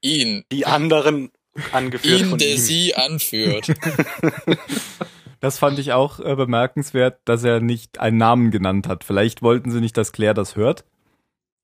[0.00, 1.30] Ihn, Die anderen
[1.72, 2.58] angeführt ihn, von der ihm.
[2.58, 3.72] sie anführt.
[5.40, 9.04] Das fand ich auch äh, bemerkenswert, dass er nicht einen Namen genannt hat.
[9.04, 10.84] Vielleicht wollten sie nicht, dass Claire das hört.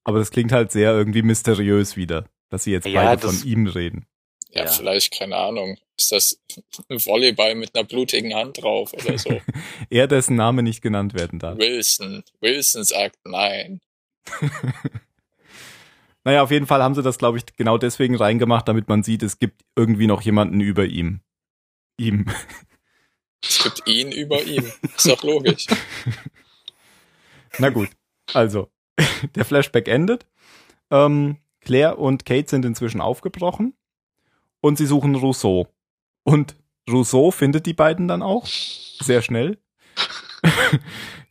[0.04, 3.66] Aber das klingt halt sehr irgendwie mysteriös wieder, dass sie jetzt Ja, beide von ihm
[3.66, 4.04] reden.
[4.52, 4.70] Ja, Ja.
[4.70, 5.78] vielleicht, keine Ahnung.
[5.98, 6.38] Ist das
[6.88, 9.30] ein Volleyball mit einer blutigen Hand drauf oder so?
[9.90, 11.58] Er, dessen Name nicht genannt werden darf.
[11.58, 12.22] Wilson.
[12.40, 13.80] Wilson sagt nein.
[16.24, 19.24] Naja, auf jeden Fall haben sie das, glaube ich, genau deswegen reingemacht, damit man sieht,
[19.24, 21.20] es gibt irgendwie noch jemanden über ihm.
[21.98, 22.26] ihm.
[23.44, 24.70] Es gibt ihn über ihm.
[24.96, 25.66] Ist doch logisch.
[27.58, 27.88] Na gut,
[28.32, 28.70] also,
[29.34, 30.26] der Flashback endet.
[30.92, 33.74] Ähm, Claire und Kate sind inzwischen aufgebrochen
[34.62, 35.68] und sie suchen Rousseau.
[36.25, 36.57] Und
[36.90, 39.59] Rousseau findet die beiden dann auch sehr schnell.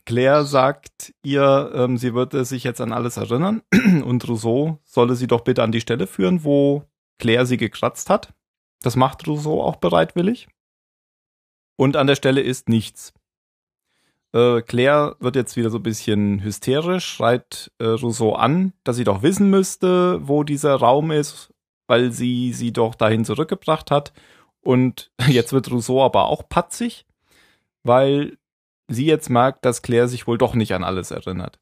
[0.04, 3.62] Claire sagt ihr, ähm, sie würde sich jetzt an alles erinnern
[4.04, 6.84] und Rousseau solle sie doch bitte an die Stelle führen, wo
[7.18, 8.34] Claire sie gekratzt hat.
[8.82, 10.48] Das macht Rousseau auch bereitwillig.
[11.76, 13.12] Und an der Stelle ist nichts.
[14.32, 19.04] Äh, Claire wird jetzt wieder so ein bisschen hysterisch, schreit äh, Rousseau an, dass sie
[19.04, 21.51] doch wissen müsste, wo dieser Raum ist,
[21.86, 24.12] weil sie sie doch dahin zurückgebracht hat.
[24.60, 27.06] Und jetzt wird Rousseau aber auch patzig,
[27.82, 28.38] weil
[28.88, 31.58] sie jetzt merkt, dass Claire sich wohl doch nicht an alles erinnert.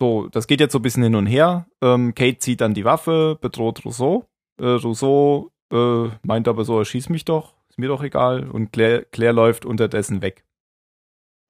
[0.00, 1.66] So, das geht jetzt so ein bisschen hin und her.
[1.80, 4.28] Ähm, Kate zieht dann die Waffe, bedroht Rousseau.
[4.60, 8.50] Äh, Rousseau äh, meint aber so, er schießt mich doch, ist mir doch egal.
[8.50, 10.44] Und Claire, Claire läuft unterdessen weg.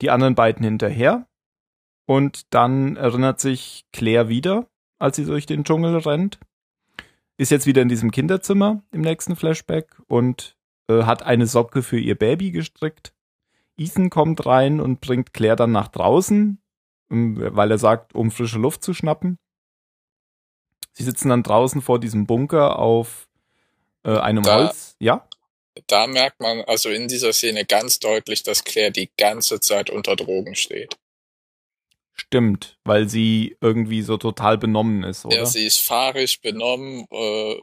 [0.03, 1.27] Die anderen beiden hinterher.
[2.07, 6.39] Und dann erinnert sich Claire wieder, als sie durch den Dschungel rennt.
[7.37, 10.57] Ist jetzt wieder in diesem Kinderzimmer im nächsten Flashback und
[10.89, 13.13] äh, hat eine Socke für ihr Baby gestrickt.
[13.77, 16.61] Ethan kommt rein und bringt Claire dann nach draußen,
[17.09, 19.39] weil er sagt, um frische Luft zu schnappen.
[20.93, 23.29] Sie sitzen dann draußen vor diesem Bunker auf
[24.05, 24.95] äh, einem Da- Holz.
[25.01, 25.27] Ja?
[25.89, 30.15] Da merkt man also in dieser Szene ganz deutlich, dass Claire die ganze Zeit unter
[30.15, 30.97] Drogen steht.
[32.17, 35.37] Stimmt, weil sie irgendwie so total benommen ist, oder?
[35.37, 37.61] Ja, sie ist fahrig, benommen, äh,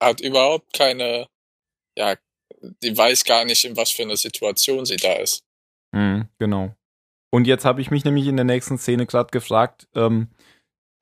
[0.00, 1.26] hat überhaupt keine,
[1.96, 2.16] ja,
[2.82, 5.44] die weiß gar nicht, in was für eine Situation sie da ist.
[5.90, 6.74] Mhm, genau.
[7.30, 10.28] Und jetzt habe ich mich nämlich in der nächsten Szene gerade gefragt, ähm,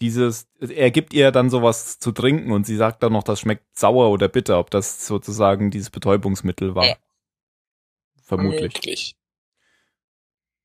[0.00, 3.66] dieses, er gibt ihr dann sowas zu trinken und sie sagt dann noch, das schmeckt
[3.76, 6.86] sauer oder bitter, ob das sozusagen dieses Betäubungsmittel war.
[6.86, 6.96] Ja.
[8.22, 8.74] Vermutlich.
[8.74, 9.16] Möglich.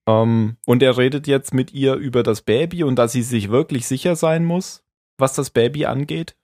[0.08, 3.88] Ähm, und er redet jetzt mit ihr über das Baby und dass sie sich wirklich
[3.88, 4.84] sicher sein muss,
[5.18, 6.36] was das Baby angeht.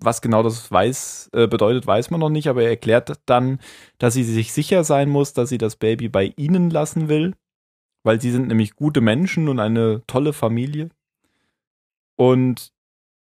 [0.00, 3.58] Was genau das weiß, äh, bedeutet, weiß man noch nicht, aber er erklärt dann,
[3.98, 7.34] dass sie sich sicher sein muss, dass sie das Baby bei ihnen lassen will,
[8.04, 10.90] weil sie sind nämlich gute Menschen und eine tolle Familie.
[12.16, 12.72] Und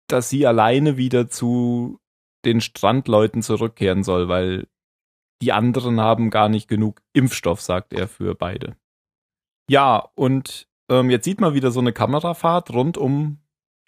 [0.08, 2.00] dass sie alleine wieder zu
[2.46, 4.68] den Strandleuten zurückkehren soll, weil
[5.42, 8.76] die anderen haben gar nicht genug Impfstoff, sagt er für beide.
[9.70, 13.38] Ja, und ähm, jetzt sieht man wieder so eine Kamerafahrt rund um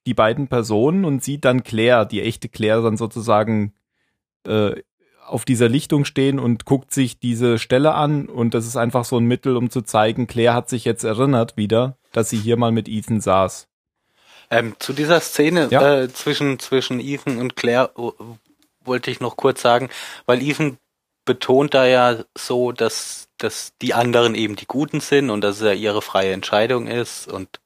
[0.07, 3.73] die beiden Personen und sieht dann Claire, die echte Claire, dann sozusagen
[4.47, 4.81] äh,
[5.27, 9.17] auf dieser Lichtung stehen und guckt sich diese Stelle an und das ist einfach so
[9.17, 12.71] ein Mittel, um zu zeigen, Claire hat sich jetzt erinnert wieder, dass sie hier mal
[12.71, 13.67] mit Ethan saß.
[14.49, 16.01] Ähm, zu dieser Szene Ja.
[16.01, 17.91] äh, zwischen, zwischen Ethan und Claire
[18.83, 19.89] wollte ich noch kurz sagen,
[20.25, 20.77] weil Ethan
[21.25, 25.61] betont da ja so, dass, dass die anderen eben die Guten sind und dass es
[25.63, 27.59] ja ihre freie Entscheidung ist und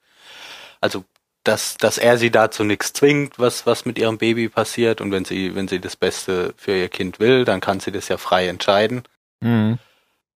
[0.81, 1.03] also
[1.43, 5.25] dass, dass er sie dazu nichts zwingt, was, was mit ihrem Baby passiert und wenn
[5.25, 8.47] sie, wenn sie das Beste für ihr Kind will, dann kann sie das ja frei
[8.47, 9.03] entscheiden.
[9.41, 9.77] Mhm.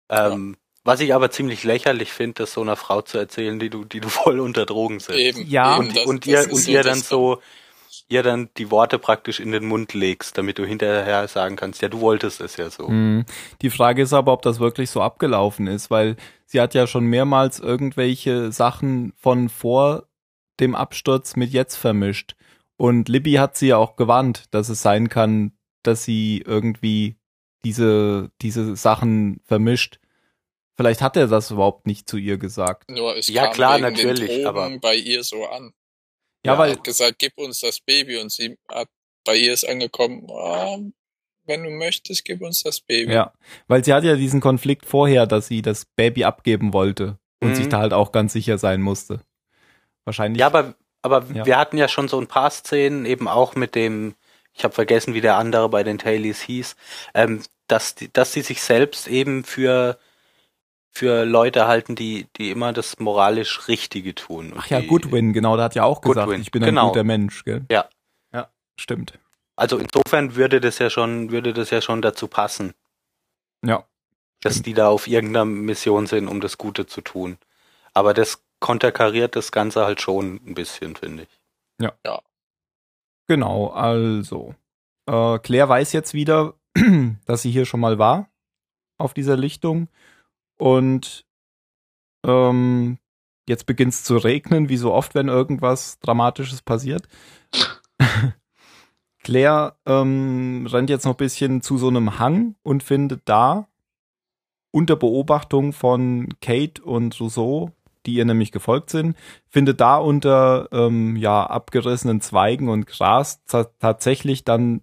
[0.10, 3.86] Ähm, Was ich aber ziemlich lächerlich finde, das so einer Frau zu erzählen, die du,
[3.86, 5.18] die du voll unter Drogen sitzt.
[5.20, 5.48] Eben.
[5.48, 5.76] Ja.
[5.78, 7.42] eben, und, das- und ihr, und ihr dann so,
[8.08, 11.88] ihr dann die Worte praktisch in den Mund legst, damit du hinterher sagen kannst, ja,
[11.90, 12.88] du wolltest es ja so.
[12.88, 13.26] Mhm.
[13.62, 16.16] Die Frage ist aber, ob das wirklich so abgelaufen ist, weil
[16.46, 20.08] sie hat ja schon mehrmals irgendwelche Sachen von vor
[20.60, 22.36] dem Absturz mit jetzt vermischt.
[22.78, 27.16] Und Libby hat sie ja auch gewarnt, dass es sein kann, dass sie irgendwie
[27.64, 30.00] diese, diese Sachen vermischt.
[30.78, 32.92] Vielleicht hat er das überhaupt nicht zu ihr gesagt.
[32.92, 35.74] Nur es Ja, kam klar, wegen natürlich, aber- bei ihr so an.
[36.46, 38.88] Ja, Ja, weil, hat gesagt, gib uns das Baby und sie hat
[39.24, 40.78] bei ihr ist angekommen, ah,
[41.46, 43.12] wenn du möchtest, gib uns das Baby.
[43.14, 43.34] ja,
[43.68, 47.56] weil sie hat ja diesen Konflikt vorher, dass sie das Baby abgeben wollte und Mhm.
[47.56, 49.22] sich da halt auch ganz sicher sein musste.
[50.06, 50.40] Wahrscheinlich.
[50.40, 51.46] Ja, aber, aber Ja.
[51.46, 54.16] wir hatten ja schon so ein paar Szenen, eben auch mit dem,
[54.54, 56.76] ich habe vergessen, wie der andere bei den Tailies hieß,
[57.14, 59.98] ähm, dass, die, dass sie sich selbst eben für,
[60.96, 64.54] für Leute halten, die, die immer das moralisch Richtige tun.
[64.54, 66.70] Und Ach ja, die, Goodwin, genau, der hat ja auch gesagt, Goodwin, ich bin ein
[66.70, 66.88] genau.
[66.88, 67.66] guter Mensch, gell?
[67.70, 67.90] Ja.
[68.34, 69.20] Ja, stimmt.
[69.56, 72.74] Also insofern würde das ja schon, würde das ja schon dazu passen,
[73.64, 73.86] Ja.
[74.42, 74.66] dass Stimmt.
[74.68, 77.38] die da auf irgendeiner Mission sind, um das Gute zu tun.
[77.94, 81.40] Aber das konterkariert das Ganze halt schon ein bisschen, finde ich.
[83.28, 84.56] Genau, also.
[85.08, 86.54] Äh, Claire weiß jetzt wieder,
[87.26, 88.30] dass sie hier schon mal war
[88.98, 89.90] auf dieser Lichtung.
[90.58, 91.26] Und
[92.26, 92.98] ähm,
[93.48, 97.08] jetzt beginnt es zu regnen, wie so oft, wenn irgendwas Dramatisches passiert.
[99.24, 103.68] Claire ähm, rennt jetzt noch ein bisschen zu so einem Hang und findet da
[104.72, 107.72] unter Beobachtung von Kate und Rousseau,
[108.06, 114.44] die ihr nämlich gefolgt sind, findet da unter ähm, ja abgerissenen Zweigen und Gras tatsächlich
[114.44, 114.82] dann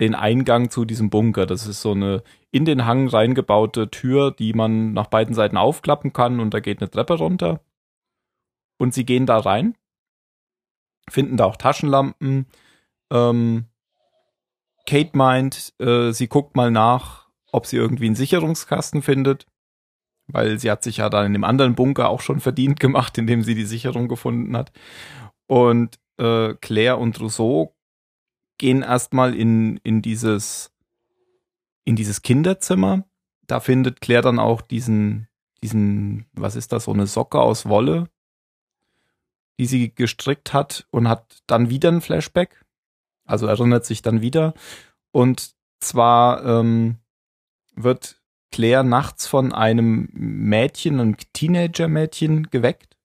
[0.00, 1.46] den Eingang zu diesem Bunker.
[1.46, 6.12] Das ist so eine in den Hang reingebaute Tür, die man nach beiden Seiten aufklappen
[6.12, 7.60] kann und da geht eine Treppe runter.
[8.78, 9.76] Und sie gehen da rein,
[11.08, 12.46] finden da auch Taschenlampen.
[13.12, 13.66] Ähm,
[14.86, 19.46] Kate meint, äh, sie guckt mal nach, ob sie irgendwie einen Sicherungskasten findet,
[20.26, 23.42] weil sie hat sich ja dann in dem anderen Bunker auch schon verdient gemacht, indem
[23.42, 24.72] sie die Sicherung gefunden hat.
[25.46, 27.74] Und äh, Claire und Rousseau
[28.58, 30.72] gehen erstmal in, in dieses,
[31.90, 33.04] in dieses Kinderzimmer.
[33.48, 35.26] Da findet Claire dann auch diesen,
[35.60, 38.08] diesen, was ist das, so eine Socke aus Wolle,
[39.58, 42.64] die sie gestrickt hat und hat dann wieder ein Flashback.
[43.26, 44.54] Also erinnert sich dann wieder.
[45.10, 46.98] Und zwar ähm,
[47.74, 48.22] wird
[48.52, 52.96] Claire nachts von einem Mädchen, einem Teenager-Mädchen geweckt.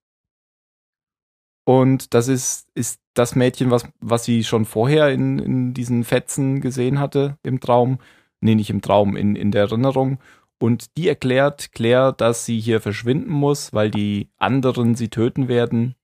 [1.64, 6.60] Und das ist, ist das Mädchen, was, was sie schon vorher in, in diesen Fetzen
[6.60, 7.98] gesehen hatte im Traum.
[8.40, 10.18] Nee, nicht im Traum, in, in der Erinnerung.
[10.58, 15.94] Und die erklärt Claire, dass sie hier verschwinden muss, weil die anderen sie töten werden,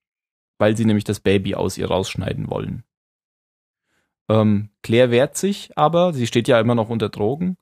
[0.58, 2.84] weil sie nämlich das Baby aus ihr rausschneiden wollen.
[4.28, 7.56] Ähm, Claire wehrt sich aber, sie steht ja immer noch unter Drogen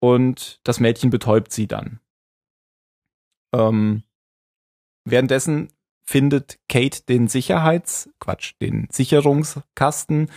[0.00, 2.00] und das Mädchen betäubt sie dann.
[3.54, 4.02] Ähm,
[5.04, 5.68] währenddessen
[6.02, 10.30] findet Kate den Sicherheits, Quatsch, den Sicherungskasten,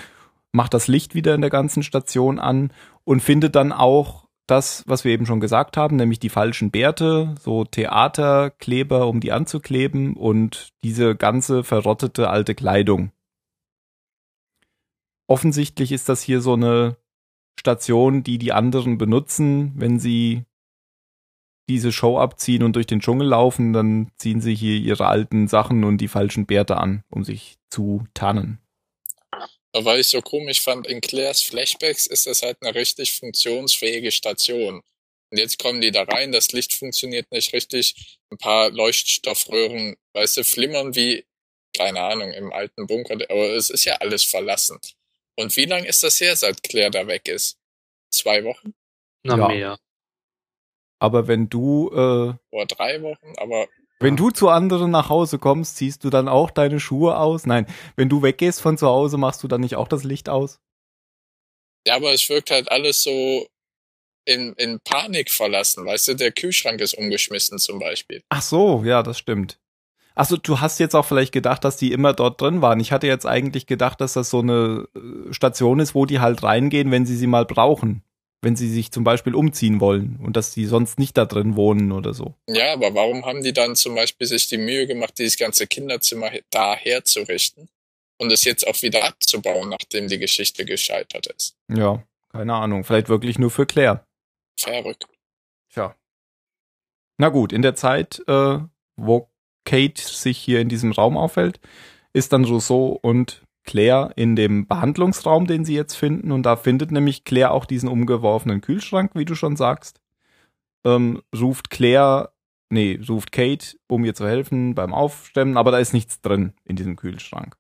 [0.52, 2.72] macht das Licht wieder in der ganzen Station an
[3.04, 7.36] und findet dann auch das, was wir eben schon gesagt haben, nämlich die falschen Bärte,
[7.40, 13.12] so Theaterkleber, um die anzukleben und diese ganze verrottete alte Kleidung.
[15.28, 16.98] Offensichtlich ist das hier so eine
[17.60, 20.46] Station, die die anderen benutzen, wenn sie
[21.68, 25.84] diese Show abziehen und durch den Dschungel laufen, dann ziehen sie hier ihre alten Sachen
[25.84, 28.60] und die falschen Bärte an, um sich zu tarnen.
[29.74, 34.82] Weil ich so komisch fand, in Claires Flashbacks ist das halt eine richtig funktionsfähige Station.
[35.32, 40.38] Und jetzt kommen die da rein, das Licht funktioniert nicht richtig, ein paar Leuchtstoffröhren, weißt
[40.38, 41.26] du, flimmern wie,
[41.78, 44.80] keine Ahnung, im alten Bunker, aber es ist ja alles verlassen.
[45.36, 47.58] Und wie lange ist das her, seit Claire da weg ist?
[48.12, 48.74] Zwei Wochen?
[49.24, 49.48] Na Ja.
[49.48, 49.80] mehr.
[51.00, 53.34] Aber wenn du, äh, Oder drei Wochen?
[53.38, 53.68] Aber
[54.00, 57.46] wenn du zu anderen nach Hause kommst, ziehst du dann auch deine Schuhe aus?
[57.46, 60.60] Nein, wenn du weggehst von zu Hause, machst du dann nicht auch das Licht aus?
[61.88, 63.48] ja, aber es wirkt halt alles so
[64.26, 68.22] in, in Panik verlassen, weißt du, der Kühlschrank ist umgeschmissen zum Beispiel.
[68.30, 69.60] Ach so, ja, das stimmt.
[70.14, 72.80] Achso, du hast jetzt auch vielleicht gedacht, dass die immer dort drin waren.
[72.80, 76.44] Ich hatte jetzt eigentlich gedacht, dass das so eine äh, Station ist, wo die halt
[76.44, 78.04] reingehen, wenn sie sie mal brauchen.
[78.42, 81.92] Wenn sie sich zum Beispiel umziehen wollen und dass die sonst nicht da drin wohnen
[81.92, 82.36] oder so.
[82.48, 86.32] Ja, aber warum haben die dann zum Beispiel sich die Mühe gemacht, dieses ganze Kinderzimmer
[86.50, 87.68] da herzurichten
[88.18, 91.58] und es jetzt auch wieder abzubauen, nachdem die Geschichte gescheitert ist?
[91.68, 92.86] Ja, keine Ahnung.
[92.86, 94.06] Vielleicht wirklich nur für Claire.
[94.58, 95.06] Verrückt.
[95.74, 95.96] Tja.
[97.18, 98.60] Na gut, in der Zeit, äh,
[98.96, 99.30] wo
[99.66, 101.60] Kate sich hier in diesem Raum aufhält,
[102.14, 106.32] ist dann Rousseau und Claire in dem Behandlungsraum, den sie jetzt finden.
[106.32, 110.02] Und da findet nämlich Claire auch diesen umgeworfenen Kühlschrank, wie du schon sagst.
[110.86, 112.34] Ähm, ruft Claire,
[112.70, 116.76] nee, ruft Kate, um ihr zu helfen beim Aufstemmen, aber da ist nichts drin in
[116.76, 117.58] diesem Kühlschrank.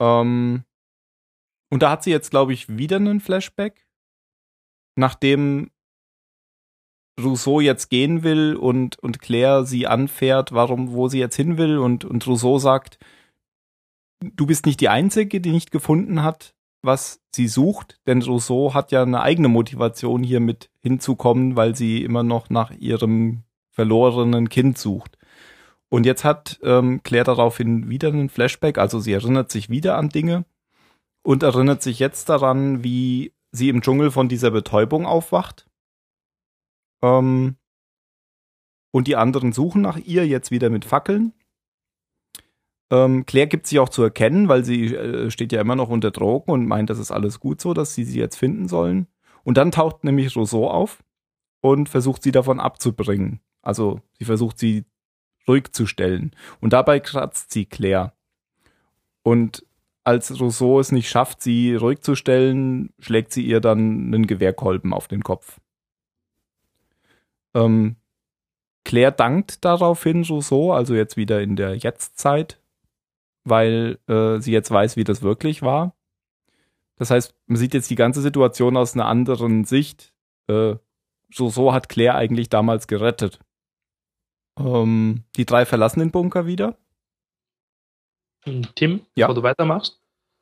[0.00, 0.64] Ähm,
[1.70, 3.86] und da hat sie jetzt, glaube ich, wieder einen Flashback.
[4.96, 5.70] Nachdem
[7.20, 11.78] Rousseau jetzt gehen will und, und Claire sie anfährt, warum, wo sie jetzt hin will
[11.78, 12.98] und, und Rousseau sagt,
[14.22, 18.92] du bist nicht die Einzige, die nicht gefunden hat, was sie sucht, denn Rousseau hat
[18.92, 24.78] ja eine eigene Motivation hier mit hinzukommen, weil sie immer noch nach ihrem verlorenen Kind
[24.78, 25.18] sucht.
[25.88, 30.08] Und jetzt hat ähm, Claire daraufhin wieder einen Flashback, also sie erinnert sich wieder an
[30.08, 30.44] Dinge
[31.22, 35.66] und erinnert sich jetzt daran, wie sie im Dschungel von dieser Betäubung aufwacht.
[37.02, 37.56] Ähm,
[38.90, 41.32] und die anderen suchen nach ihr jetzt wieder mit Fackeln.
[42.92, 46.10] Ähm, Claire gibt sie auch zu erkennen, weil sie äh, steht ja immer noch unter
[46.10, 49.06] Drogen und meint, das ist alles gut so, dass sie sie jetzt finden sollen.
[49.44, 51.02] Und dann taucht nämlich Rousseau auf
[51.62, 53.40] und versucht sie davon abzubringen.
[53.62, 54.84] Also sie versucht sie
[55.48, 56.36] ruhig zu stellen.
[56.60, 58.12] Und dabei kratzt sie Claire.
[59.22, 59.64] Und
[60.04, 64.92] als Rousseau es nicht schafft, sie ruhig zu stellen, schlägt sie ihr dann einen Gewehrkolben
[64.92, 65.60] auf den Kopf.
[67.54, 67.96] Ähm,
[68.84, 72.61] Claire dankt daraufhin Rousseau, also jetzt wieder in der Jetztzeit,
[73.44, 75.94] weil äh, sie jetzt weiß, wie das wirklich war.
[76.96, 80.12] Das heißt, man sieht jetzt die ganze Situation aus einer anderen Sicht.
[80.48, 80.76] Äh,
[81.32, 83.40] so, so hat Claire eigentlich damals gerettet.
[84.58, 86.76] Ähm, die drei verlassen den Bunker wieder.
[88.74, 89.26] Tim, Ja.
[89.26, 90.00] bevor du weitermachst.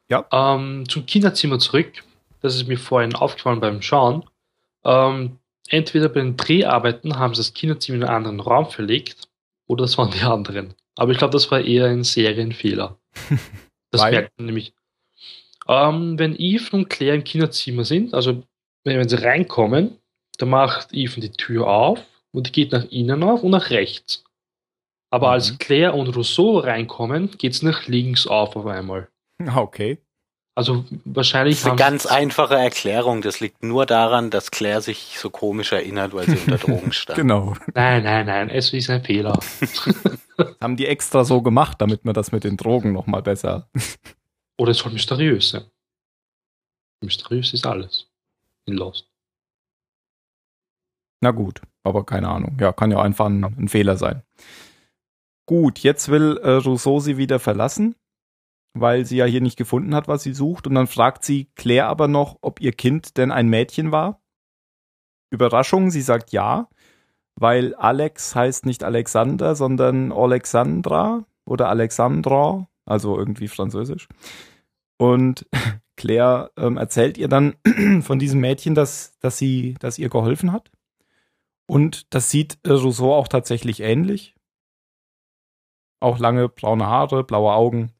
[0.09, 0.26] Ja.
[0.32, 2.03] Ähm, zum Kinderzimmer zurück.
[2.40, 4.24] Das ist mir vorhin aufgefallen beim Schauen.
[4.84, 5.38] Ähm,
[5.68, 9.28] entweder bei den Dreharbeiten haben sie das Kinderzimmer in einen anderen Raum verlegt
[9.66, 10.74] oder das waren die anderen.
[11.01, 12.98] Aber ich glaube, das war eher ein Serienfehler.
[13.92, 14.12] Das Weil?
[14.12, 14.72] merkt man nämlich.
[15.66, 18.44] Ähm, wenn Eve und Claire im Kinderzimmer sind, also
[18.84, 19.98] wenn, wenn sie reinkommen,
[20.38, 24.22] dann macht Eve die Tür auf und die geht nach innen auf und nach rechts.
[25.11, 25.32] Aber Mhm.
[25.32, 29.09] als Claire und Rousseau reinkommen, geht es nach links auf auf einmal.
[29.44, 29.98] Ah, Okay.
[30.57, 33.22] Also wahrscheinlich Das ist eine ganz einfache Erklärung.
[33.22, 37.16] Das liegt nur daran, dass Claire sich so komisch erinnert, weil sie unter Drogen stand.
[37.16, 37.55] Genau.
[37.74, 39.38] Nein, nein, nein, es ist ein Fehler.
[40.61, 43.68] Haben die extra so gemacht, damit man das mit den Drogen nochmal besser.
[44.59, 45.64] Oder es soll mysteriös sein.
[47.03, 48.07] Mysteriös ist alles.
[48.66, 49.09] In Lost.
[51.22, 52.57] Na gut, aber keine Ahnung.
[52.61, 54.22] Ja, kann ja einfach ein, ein Fehler sein.
[55.46, 57.96] Gut, jetzt will äh, Rousseau sie wieder verlassen,
[58.75, 60.66] weil sie ja hier nicht gefunden hat, was sie sucht.
[60.66, 64.21] Und dann fragt sie Claire aber noch, ob ihr Kind denn ein Mädchen war.
[65.31, 66.68] Überraschung, sie sagt ja,
[67.37, 74.09] weil Alex heißt nicht Alexander, sondern Alexandra oder Alexandra, also irgendwie französisch.
[74.99, 75.47] Und
[75.97, 77.57] Claire ähm, erzählt ihr dann
[78.03, 80.71] von diesem Mädchen, dass, dass sie, dass ihr geholfen hat.
[81.66, 84.35] Und das sieht Rousseau auch tatsächlich ähnlich.
[86.01, 87.93] Auch lange braune Haare, blaue Augen.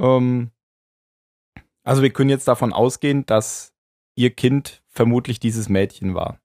[0.00, 0.50] Ähm,
[1.84, 3.72] also wir können jetzt davon ausgehen, dass
[4.14, 6.40] ihr Kind vermutlich dieses Mädchen war.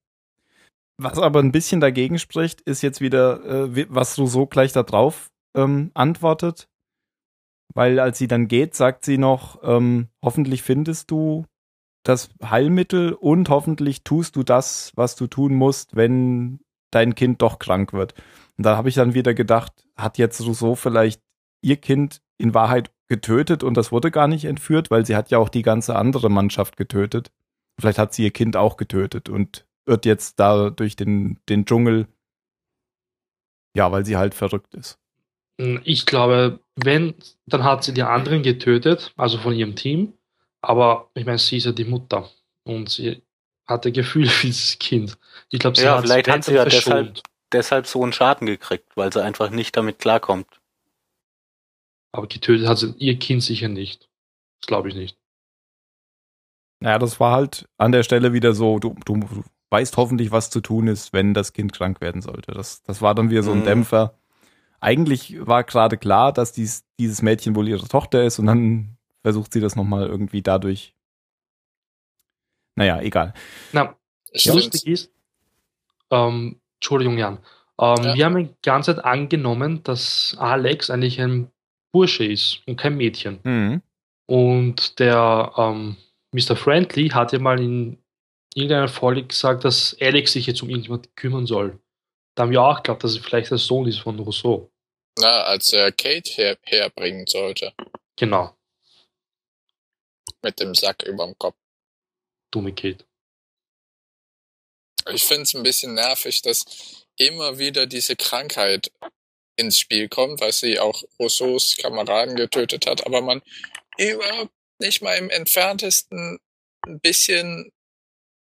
[0.97, 5.91] Was aber ein bisschen dagegen spricht, ist jetzt wieder, äh, was Rousseau gleich darauf ähm,
[5.93, 6.69] antwortet.
[7.73, 11.45] Weil als sie dann geht, sagt sie noch, ähm, hoffentlich findest du
[12.03, 16.59] das Heilmittel und hoffentlich tust du das, was du tun musst, wenn
[16.91, 18.13] dein Kind doch krank wird.
[18.57, 21.21] Und da habe ich dann wieder gedacht, hat jetzt Rousseau vielleicht
[21.61, 25.37] ihr Kind in Wahrheit getötet und das wurde gar nicht entführt, weil sie hat ja
[25.37, 27.31] auch die ganze andere Mannschaft getötet.
[27.79, 32.07] Vielleicht hat sie ihr Kind auch getötet und wird jetzt da durch den, den Dschungel,
[33.77, 34.97] ja, weil sie halt verrückt ist.
[35.83, 37.13] Ich glaube, wenn,
[37.45, 40.13] dann hat sie die anderen getötet, also von ihrem Team.
[40.61, 42.29] Aber ich meine, sie ist ja die Mutter
[42.63, 43.21] und sie
[43.67, 45.17] hatte Gefühl für dieses Kind.
[45.51, 47.21] Ich glaube, sie Ja, hat vielleicht hat sie ja verschont.
[47.51, 50.47] Deshalb so einen Schaden gekriegt, weil sie einfach nicht damit klarkommt.
[52.13, 54.09] Aber getötet hat sie ihr Kind sicher nicht.
[54.61, 55.17] Das glaube ich nicht.
[56.79, 60.49] Naja, das war halt an der Stelle wieder so, du, du, du weißt hoffentlich, was
[60.49, 62.51] zu tun ist, wenn das Kind krank werden sollte.
[62.51, 63.65] Das, das war dann wieder so ein Mhm.
[63.65, 64.17] Dämpfer.
[64.79, 69.53] Eigentlich war gerade klar, dass dies, dieses Mädchen wohl ihre Tochter ist und dann versucht
[69.53, 70.93] sie das nochmal irgendwie dadurch.
[72.75, 73.33] Naja, egal.
[73.71, 73.95] Na,
[74.31, 75.11] Ich lustig find's- ist,
[76.11, 77.37] ähm, Entschuldigung, Jan,
[77.79, 78.13] ähm, Ja.
[78.15, 81.49] wir haben die ganze Zeit angenommen, dass Alex eigentlich ein
[81.93, 83.39] Bursche ist und kein Mädchen.
[83.43, 83.81] Mhm.
[84.25, 85.95] Und der ähm,
[86.31, 86.55] Mr.
[86.55, 88.03] Friendly hat ja mal in
[88.55, 91.79] irgendeiner Folge gesagt, dass Alex sich jetzt um irgendjemand kümmern soll.
[92.35, 94.71] Da haben wir auch geglaubt, dass es vielleicht der Sohn ist von Rousseau.
[95.19, 97.73] Na, als er Kate her herbringen sollte.
[98.15, 98.55] Genau,
[100.41, 101.55] Mit dem Sack überm Kopf.
[102.51, 103.05] dumme Kate.
[105.11, 108.91] Ich finde es ein bisschen nervig, dass immer wieder diese Krankheit
[109.55, 113.41] ins Spiel kommt, weil sie auch Rousseaus Kameraden getötet hat, aber man
[113.97, 116.39] überhaupt nicht mal im entferntesten
[116.85, 117.71] ein bisschen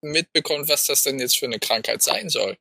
[0.03, 2.57] mitbekommt, was das denn jetzt für eine Krankheit sein soll.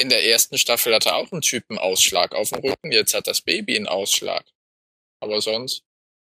[0.00, 3.26] In der ersten Staffel hatte auch ein Typ einen Ausschlag auf dem Rücken, jetzt hat
[3.26, 4.44] das Baby einen Ausschlag.
[5.20, 5.82] Aber sonst,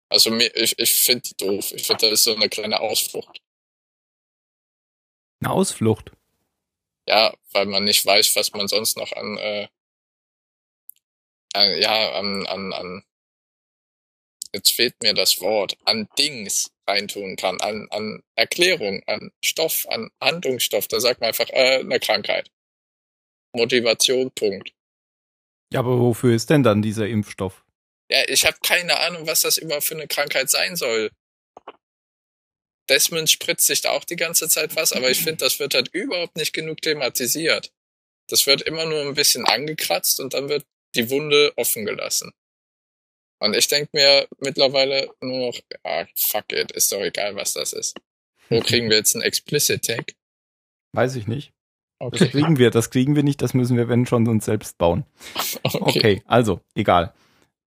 [0.08, 1.72] also mir, ich, ich finde die doof.
[1.72, 3.40] Ich finde, das ist so eine kleine Ausflucht.
[5.40, 6.12] Eine Ausflucht.
[7.06, 9.68] Ja, weil man nicht weiß, was man sonst noch an, äh,
[11.52, 13.04] an ja, an, an, an,
[14.52, 20.10] jetzt fehlt mir das Wort, an Dings reintun kann, an, an Erklärung, an Stoff, an
[20.20, 20.88] Handlungsstoff.
[20.88, 22.50] Da sagt man einfach, äh, eine Krankheit.
[23.52, 24.72] Motivation, Punkt.
[25.72, 27.64] Ja, aber wofür ist denn dann dieser Impfstoff?
[28.10, 31.10] Ja, ich habe keine Ahnung, was das überhaupt für eine Krankheit sein soll.
[32.88, 35.88] Desmond spritzt sich da auch die ganze Zeit was, aber ich finde, das wird halt
[35.92, 37.72] überhaupt nicht genug thematisiert.
[38.28, 42.32] Das wird immer nur ein bisschen angekratzt und dann wird die Wunde offen gelassen.
[43.40, 47.72] Und ich denke mir mittlerweile nur noch, ja, fuck it, ist doch egal, was das
[47.72, 47.96] ist.
[48.48, 50.12] Wo kriegen wir jetzt einen Explicit Tag?
[50.92, 51.52] Weiß ich nicht.
[51.98, 52.28] Das Okay.
[52.28, 55.04] kriegen wir, das kriegen wir nicht, das müssen wir, wenn schon, uns selbst bauen.
[55.62, 55.78] okay.
[55.80, 57.12] Okay, also, egal.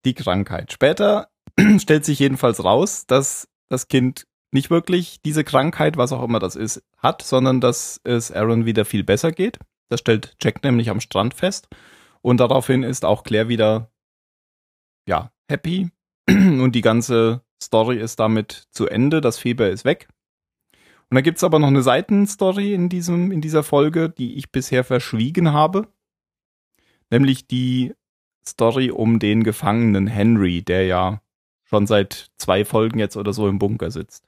[0.05, 0.73] Die Krankheit.
[0.73, 1.29] Später
[1.77, 6.55] stellt sich jedenfalls raus, dass das Kind nicht wirklich diese Krankheit, was auch immer das
[6.55, 9.59] ist, hat, sondern dass es Aaron wieder viel besser geht.
[9.89, 11.67] Das stellt Jack nämlich am Strand fest.
[12.23, 13.91] Und daraufhin ist auch Claire wieder,
[15.07, 15.91] ja, happy.
[16.27, 19.19] Und die ganze Story ist damit zu Ende.
[19.19, 20.07] Das Fieber ist weg.
[21.09, 24.83] Und da gibt's aber noch eine Seitenstory in diesem, in dieser Folge, die ich bisher
[24.83, 25.89] verschwiegen habe.
[27.11, 27.93] Nämlich die
[28.47, 31.21] Story um den Gefangenen Henry, der ja
[31.65, 34.27] schon seit zwei Folgen jetzt oder so im Bunker sitzt.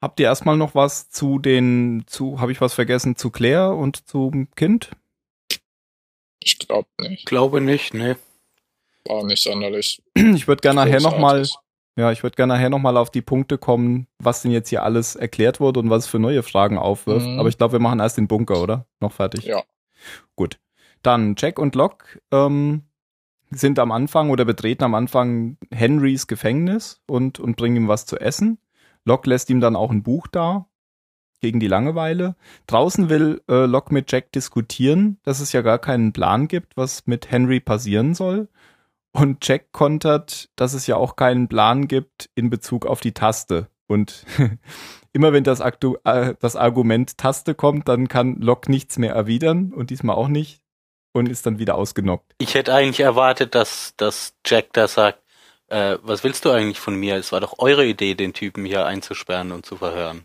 [0.00, 4.08] Habt ihr erstmal noch was zu den, zu, habe ich was vergessen, zu Claire und
[4.08, 4.90] zum Kind?
[6.38, 7.26] Ich glaube nicht.
[7.26, 8.16] Glaube nicht, ne.
[9.06, 10.02] War nicht sonderlich.
[10.14, 11.46] Ich würde gerne nachher nochmal,
[11.96, 15.16] ja, ich würde gerne nachher nochmal auf die Punkte kommen, was denn jetzt hier alles
[15.16, 17.26] erklärt wurde und was für neue Fragen aufwirft.
[17.26, 17.38] Mhm.
[17.38, 18.86] Aber ich glaube, wir machen erst den Bunker, oder?
[19.00, 19.44] Noch fertig?
[19.44, 19.62] Ja.
[20.34, 20.58] Gut.
[21.02, 22.82] Dann Jack und Locke ähm,
[23.50, 28.18] sind am Anfang oder betreten am Anfang Henrys Gefängnis und, und bringen ihm was zu
[28.18, 28.58] essen.
[29.06, 30.66] Locke lässt ihm dann auch ein Buch da
[31.40, 32.34] gegen die Langeweile.
[32.66, 37.06] Draußen will äh, Locke mit Jack diskutieren, dass es ja gar keinen Plan gibt, was
[37.06, 38.48] mit Henry passieren soll.
[39.12, 43.68] Und Jack kontert, dass es ja auch keinen Plan gibt in Bezug auf die Taste.
[43.86, 44.26] Und
[45.12, 49.90] immer wenn das, äh, das Argument Taste kommt, dann kann Locke nichts mehr erwidern und
[49.90, 50.60] diesmal auch nicht
[51.12, 52.34] und ist dann wieder ausgenockt.
[52.38, 55.22] Ich hätte eigentlich erwartet, dass, dass Jack da sagt,
[55.68, 57.16] äh, was willst du eigentlich von mir?
[57.16, 60.24] Es war doch eure Idee, den Typen hier einzusperren und zu verhören.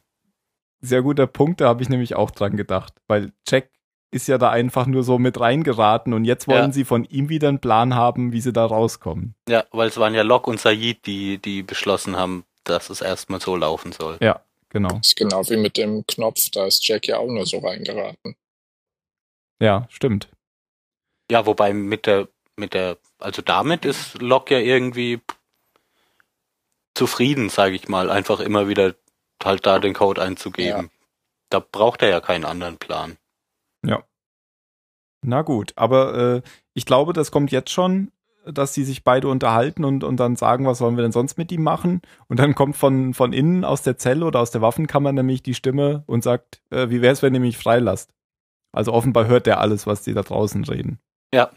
[0.82, 3.70] Sehr guter Punkt, da habe ich nämlich auch dran gedacht, weil Jack
[4.14, 6.72] ist ja da einfach nur so mit reingeraten und jetzt wollen Ja.
[6.72, 9.36] sie von ihm wieder einen Plan haben, wie sie da rauskommen.
[9.48, 13.40] Ja, weil es waren ja Locke und Said, die, die beschlossen haben, dass es erstmal
[13.40, 14.18] so laufen soll.
[14.22, 15.00] Ja, genau.
[15.00, 18.36] Ist genau wie mit dem Knopf, da ist Jack ja auch nur so reingeraten.
[19.62, 20.30] Ja, stimmt.
[21.30, 22.28] Ja, wobei mit der,
[22.62, 25.20] mit der, also damit ist Locke ja irgendwie
[26.94, 28.96] zufrieden, sage ich mal, einfach immer wieder
[29.44, 30.90] halt da den Code einzugeben.
[31.50, 33.18] Da braucht er ja keinen anderen Plan.
[35.24, 36.42] Na gut, aber äh,
[36.74, 38.12] ich glaube, das kommt jetzt schon,
[38.46, 41.52] dass die sich beide unterhalten und, und dann sagen, was sollen wir denn sonst mit
[41.52, 42.02] ihm machen?
[42.28, 45.54] Und dann kommt von, von innen aus der Zelle oder aus der Waffenkammer nämlich die
[45.54, 48.12] Stimme und sagt, äh, wie wär's, wenn ihr mich freilasst?
[48.72, 51.00] Also offenbar hört er alles, was die da draußen reden.
[51.34, 51.52] Ja,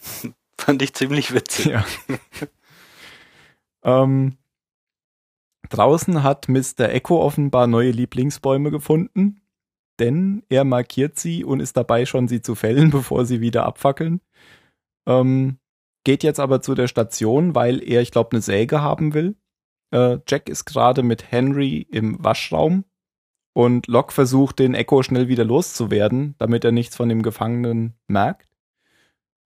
[0.59, 1.67] fand ich ziemlich witzig.
[1.67, 1.85] Ja.
[3.85, 4.37] ähm,
[5.69, 6.91] draußen hat Mr.
[6.91, 9.41] Echo offenbar neue Lieblingsbäume gefunden,
[9.99, 14.21] denn er markiert sie und ist dabei schon, sie zu fällen, bevor sie wieder abfackeln.
[15.07, 15.59] Ähm,
[16.05, 19.37] geht jetzt aber zu der Station, weil er, ich glaube, eine Säge haben will.
[19.91, 22.85] Äh, Jack ist gerade mit Henry im Waschraum
[23.55, 28.54] und Locke versucht, den Echo schnell wieder loszuwerden, damit er nichts von dem Gefangenen merkt.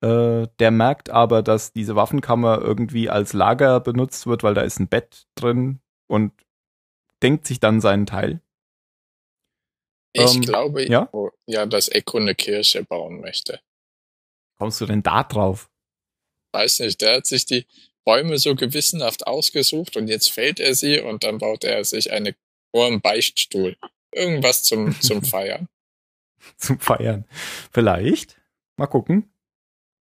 [0.01, 4.78] Äh, der merkt aber, dass diese Waffenkammer irgendwie als Lager benutzt wird, weil da ist
[4.78, 6.32] ein Bett drin und
[7.22, 8.40] denkt sich dann seinen Teil.
[10.12, 11.09] Ich Ähm, glaube ja?
[11.12, 11.28] ja?
[11.46, 13.61] ja, dass Echo eine Kirche bauen möchte.
[14.59, 15.70] Kommst du denn da drauf?
[16.53, 17.66] Weiß nicht, der hat sich die
[18.05, 22.34] Bäume so gewissenhaft ausgesucht und jetzt fällt er sie und dann baut er sich eine
[22.72, 23.76] einen Beichtstuhl.
[24.12, 25.68] Irgendwas zum, zum Feiern.
[26.57, 27.24] Zum Feiern.
[27.72, 28.40] Vielleicht.
[28.76, 29.30] Mal gucken.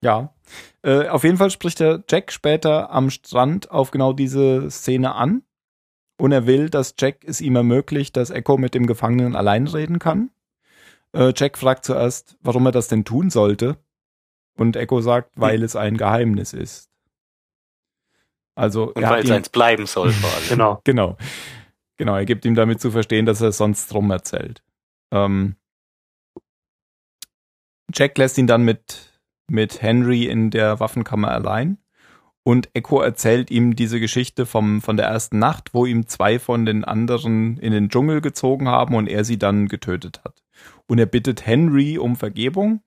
[0.02, 0.34] Ja.
[0.82, 5.44] Äh, auf jeden Fall spricht der Jack später am Strand auf genau diese Szene an.
[6.18, 10.00] Und er will, dass Jack es ihm ermöglicht, dass Echo mit dem Gefangenen allein reden
[10.00, 10.32] kann.
[11.14, 13.78] Äh, Jack fragt zuerst, warum er das denn tun sollte.
[14.58, 16.90] Und Echo sagt, weil es ein Geheimnis ist.
[18.56, 20.44] Also, Und er weil es ihm, eins bleiben soll vor allem.
[20.50, 20.82] Genau.
[20.84, 21.18] Genau.
[21.96, 24.62] Genau, er gibt ihm damit zu verstehen, dass er es sonst drum erzählt.
[25.12, 25.56] Ähm,
[27.94, 29.09] Jack lässt ihn dann mit,
[29.50, 31.78] mit Henry in der Waffenkammer allein
[32.50, 36.66] und Echo erzählt ihm diese Geschichte vom, von der ersten Nacht, wo ihm zwei von
[36.66, 40.42] den anderen in den Dschungel gezogen haben und er sie dann getötet hat.
[40.88, 42.82] Und er bittet Henry um Vergebung,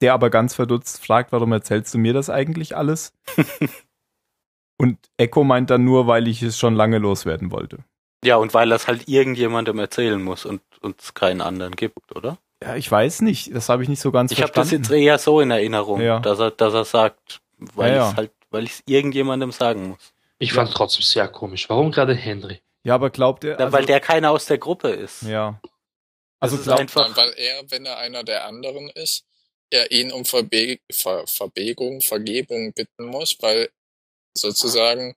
[0.00, 3.12] der aber ganz verdutzt fragt, warum erzählst du mir das eigentlich alles?
[4.78, 7.84] und Echo meint dann nur, weil ich es schon lange loswerden wollte.
[8.24, 12.38] Ja, und weil das halt irgendjemandem erzählen muss und uns keinen anderen gibt, oder?
[12.62, 13.54] Ja, ich weiß nicht.
[13.54, 14.84] Das habe ich nicht so ganz Ich habe das verstanden.
[14.94, 16.20] jetzt eher so in Erinnerung, Ja.
[16.20, 18.10] dass er, dass er sagt, weil Ja, ja.
[18.10, 20.12] ich halt, weil ich es irgendjemandem sagen muss.
[20.38, 21.68] Ich fand trotzdem sehr komisch.
[21.68, 22.60] Warum gerade Henry?
[22.82, 23.58] ja, aber glaubt er.
[23.58, 25.22] Ja, weil der keiner aus der Gruppe ist.
[25.22, 25.58] Ja.
[26.40, 27.16] Das Also ist glaubt, einfach.
[27.16, 29.24] Weil er, wenn er einer der anderen ist,
[29.70, 33.68] er ihn um Verbe Ver Verbegung, Vergebung bitten muss, weil
[34.34, 35.16] sozusagen,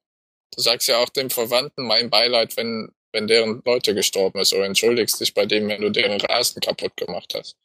[0.55, 4.65] du sagst ja auch dem Verwandten mein Beileid, wenn, wenn deren Leute gestorben ist, oder
[4.65, 7.55] entschuldigst dich bei dem, wenn du deren Rasen kaputt gemacht hast.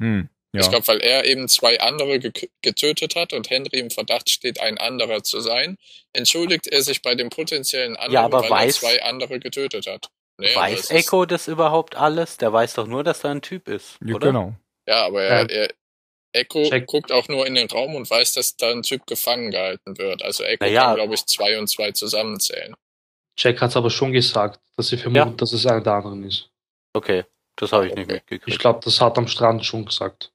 [0.00, 0.28] hm.
[0.54, 0.60] Ja.
[0.60, 2.30] Ich glaube, weil er eben zwei andere ge
[2.60, 5.78] getötet hat und Henry im Verdacht steht, ein anderer zu sein,
[6.12, 9.86] entschuldigt er sich bei dem potenziellen anderen, Ja, aber weil weiß- er zwei andere getötet
[9.86, 10.10] hat.
[10.36, 12.36] Nee, weiß Echo das überhaupt alles?
[12.36, 14.26] Der weiß doch nur, dass da ein Typ ist, ja, oder?
[14.26, 14.54] genau.
[14.86, 15.62] Ja, aber er, Ja.
[15.62, 15.68] er
[16.34, 16.86] Echo Check.
[16.86, 20.22] guckt auch nur in den Raum und weiß, dass da ein Typ gefangen gehalten wird.
[20.22, 20.84] Also Echo Naja.
[20.84, 22.74] kann, glaube ich, zwei und zwei zusammenzählen.
[23.36, 25.36] Jack hat es aber schon gesagt, dass sie vermuten, Ja.
[25.36, 26.50] dass es einer der anderen ist.
[26.92, 27.24] Okay,
[27.56, 28.14] das habe ich nicht Okay.
[28.14, 28.48] mitgekriegt.
[28.48, 30.32] Ich glaube, das hat am Strand schon gesagt.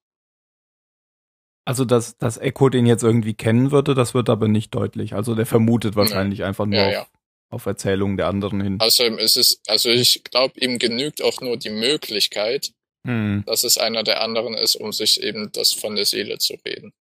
[1.66, 5.14] Also, dass, dass Echo den jetzt irgendwie kennen würde, das wird aber nicht deutlich.
[5.14, 7.08] Also, der vermutet wahrscheinlich einfach nur Ja, auf, ja.
[7.50, 8.78] auf Erzählungen der anderen hin.
[8.80, 12.72] Außerdem ist es, also ich glaube, ihm genügt auch nur die Möglichkeit,
[13.06, 13.44] Hm.
[13.46, 16.94] dass es einer der anderen ist, um sich eben das von der Seele zu reden.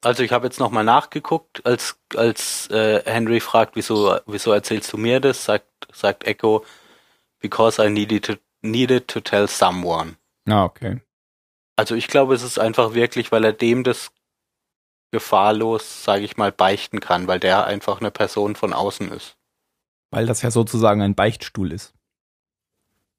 [0.00, 4.96] Also ich habe jetzt nochmal nachgeguckt, als, als äh, Henry fragt, wieso, wieso erzählst du
[4.96, 6.64] mir das, sagt, sagt Echo,
[7.40, 10.16] because I needed to, needed to tell someone.
[10.48, 11.00] Ah, okay.
[11.76, 14.10] Also ich glaube, es ist einfach wirklich, weil er dem das
[15.12, 19.36] gefahrlos, sage ich mal, beichten kann, weil der einfach eine Person von außen ist.
[20.10, 21.94] Weil das ja sozusagen ein Beichtstuhl ist.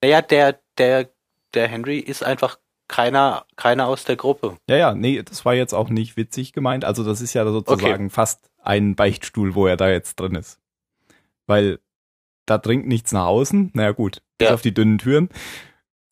[0.01, 1.09] Naja, der, der,
[1.53, 4.57] der Henry ist einfach keiner, keiner aus der Gruppe.
[4.69, 6.85] Ja, ja, nee, das war jetzt auch nicht witzig gemeint.
[6.85, 10.59] Also, das ist ja sozusagen fast ein Beichtstuhl, wo er da jetzt drin ist.
[11.45, 11.79] Weil
[12.45, 13.71] da dringt nichts nach außen.
[13.73, 14.53] Naja, gut, bis Ja.
[14.53, 15.29] auf die dünnen Türen.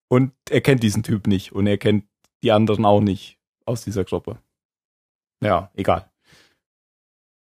[0.07, 1.51] Und er kennt diesen Typ nicht.
[1.53, 2.05] Und er kennt
[2.43, 4.38] die anderen auch nicht aus dieser Gruppe.
[5.41, 6.09] Ja, egal.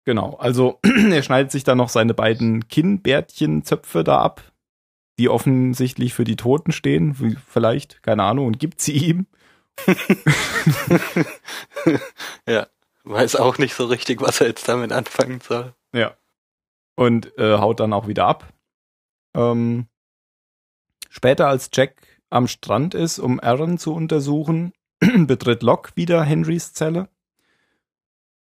[0.04, 0.80] Genau, also
[1.10, 4.42] er schneidet sich dann noch seine beiden Kinnbärtchenzöpfe da ab,
[5.18, 9.26] die offensichtlich für die Toten stehen, wie- vielleicht, keine Ahnung, und gibt sie ihm.
[12.48, 12.66] ja,
[13.04, 15.74] weiß auch nicht so richtig, was er jetzt damit anfangen soll.
[15.92, 16.16] Ja.
[16.94, 18.52] Und äh, haut dann auch wieder ab.
[19.34, 19.86] Ähm,
[21.08, 21.94] später, als Jack
[22.30, 27.08] am Strand ist, um Aaron zu untersuchen, betritt Locke wieder Henrys Zelle,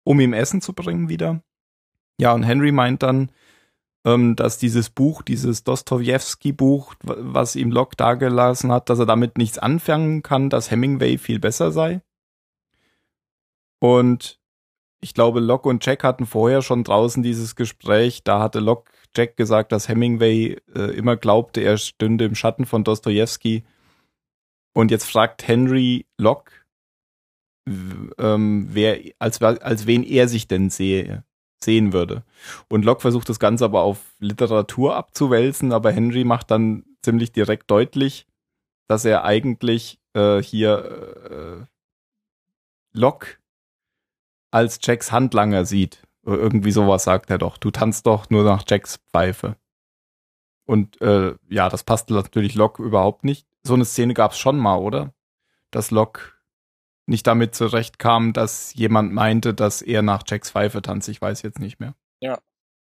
[0.03, 1.43] um ihm Essen zu bringen wieder.
[2.19, 3.31] Ja, und Henry meint dann,
[4.03, 10.23] dass dieses Buch, dieses Dostoevsky-Buch, was ihm Locke dagelassen hat, dass er damit nichts anfangen
[10.23, 12.01] kann, dass Hemingway viel besser sei.
[13.79, 14.39] Und
[15.01, 18.23] ich glaube, Locke und Jack hatten vorher schon draußen dieses Gespräch.
[18.23, 22.83] Da hatte Locke Jack gesagt, dass Hemingway äh, immer glaubte, er stünde im Schatten von
[22.83, 23.63] Dostoevsky.
[24.73, 26.51] Und jetzt fragt Henry Locke,
[27.67, 31.23] ähm, wer, als, als wen er sich denn sehe,
[31.63, 32.23] sehen würde.
[32.69, 37.69] Und Locke versucht das Ganze aber auf Literatur abzuwälzen, aber Henry macht dann ziemlich direkt
[37.69, 38.27] deutlich,
[38.87, 41.67] dass er eigentlich äh, hier
[42.91, 43.37] äh, Locke
[44.51, 46.03] als Jacks Handlanger sieht.
[46.23, 47.57] Irgendwie sowas sagt er doch.
[47.57, 49.55] Du tanzt doch nur nach Jacks Pfeife.
[50.65, 53.47] Und äh, ja, das passt natürlich Locke überhaupt nicht.
[53.63, 55.13] So eine Szene gab es schon mal, oder?
[55.71, 56.33] Dass Locke
[57.11, 61.07] nicht damit zurechtkam, dass jemand meinte, dass er nach Jacks Pfeife tanzt.
[61.09, 61.93] Ich weiß jetzt nicht mehr.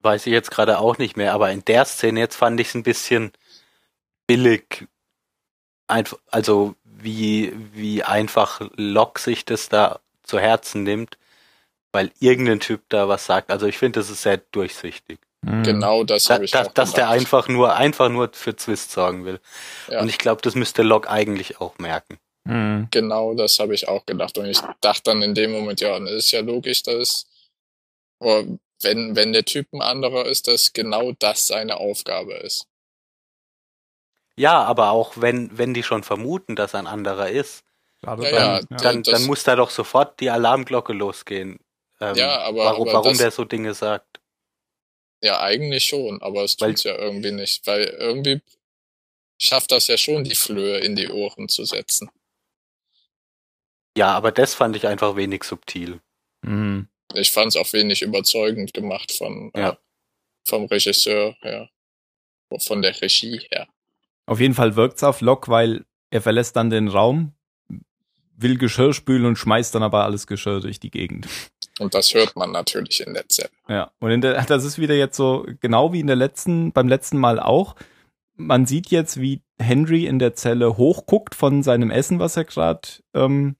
[0.03, 2.75] Weiß ich jetzt gerade auch nicht mehr, aber in der Szene jetzt fand ich es
[2.75, 3.31] ein bisschen
[4.25, 4.87] billig.
[5.87, 11.17] Einf also wie, wie einfach Locke sich das da zu Herzen nimmt,
[11.91, 13.51] weil irgendein Typ da was sagt.
[13.51, 15.19] Also ich finde, das ist sehr durchsichtig.
[15.45, 15.63] Hm.
[15.63, 18.91] Genau das Da, habe ich da, auch dass der einfach nur, einfach nur für Zwist
[18.91, 19.39] sorgen will.
[19.87, 20.01] Ja.
[20.01, 22.17] Und ich glaube, das müsste Locke eigentlich auch merken.
[22.47, 22.87] Hm.
[22.91, 24.37] Genau das habe ich auch gedacht.
[24.37, 27.27] Und ich dachte dann in dem Moment, ja, das ist ja logisch, dass
[28.19, 28.45] aber
[28.83, 32.67] wenn, wenn der Typ ein anderer ist, dass genau das seine Aufgabe ist.
[34.35, 37.63] Ja, aber auch wenn, wenn die schon vermuten, dass ein anderer ist,
[38.03, 38.61] Ja, dann, ja, ja.
[38.69, 41.59] dann, das- dann muss da doch sofort die Alarmglocke losgehen.
[41.99, 44.19] Ähm, Ja, aber- warum, aber warum das- der so Dinge sagt.
[45.23, 48.41] Ja, eigentlich schon, aber es Weil- tut's ja irgendwie nicht, weil irgendwie
[49.39, 52.09] schafft das ja schon, die Flöhe in die Ohren zu setzen.
[53.97, 55.99] Ja, aber das fand ich einfach wenig subtil.
[56.45, 56.87] Hm.
[57.13, 59.71] Ich fand es auch wenig überzeugend gemacht von, Ja.
[59.71, 59.75] äh,
[60.47, 61.69] vom Regisseur her,
[62.59, 63.67] von der Regie her.
[64.25, 67.33] Auf jeden Fall wirkt's auf Locke, weil er verlässt dann den Raum,
[68.37, 71.27] will Geschirr spülen und schmeißt dann aber alles Geschirr durch die Gegend.
[71.79, 73.49] Und das hört man natürlich in der Zelle.
[73.67, 76.87] Ja, und in der, das ist wieder jetzt so, genau wie in der letzten, beim
[76.87, 77.75] letzten Mal auch.
[78.35, 82.87] Man sieht jetzt, wie Henry in der Zelle hochguckt von seinem Essen, was er gerade
[83.13, 83.55] ähm,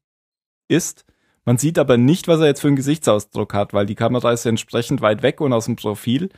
[0.72, 1.06] isst.
[1.46, 4.46] Man sieht aber nicht, was er jetzt für einen Gesichtsausdruck hat, weil die Kamera ist
[4.46, 6.30] entsprechend weit weg und aus dem Profil.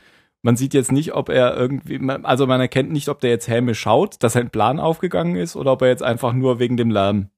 [0.42, 3.80] Man sieht jetzt nicht, ob er irgendwie, also man erkennt nicht, ob der jetzt hämisch
[3.80, 7.30] schaut, dass sein Plan aufgegangen ist, oder ob er jetzt einfach nur wegen dem Lärm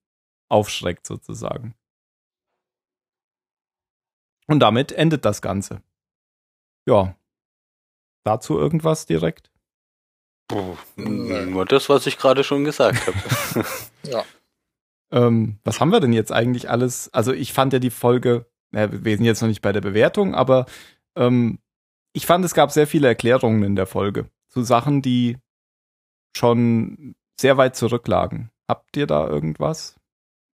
[0.48, 1.74] aufschreckt, sozusagen.
[4.48, 5.82] Und damit endet das Ganze.
[6.86, 7.16] Ja.
[8.24, 9.50] Dazu irgendwas direkt?
[10.48, 13.64] Puh, nur das, was ich gerade schon gesagt habe.
[14.04, 14.24] Ja.
[15.12, 17.12] Ähm, was haben wir denn jetzt eigentlich alles?
[17.12, 20.34] Also ich fand ja die Folge, ja, wir sind jetzt noch nicht bei der Bewertung,
[20.34, 20.66] aber
[21.16, 21.58] ähm,
[22.12, 25.36] ich fand, es gab sehr viele Erklärungen in der Folge zu Sachen, die
[26.36, 28.50] schon sehr weit zurücklagen.
[28.68, 30.00] Habt ihr da irgendwas Zum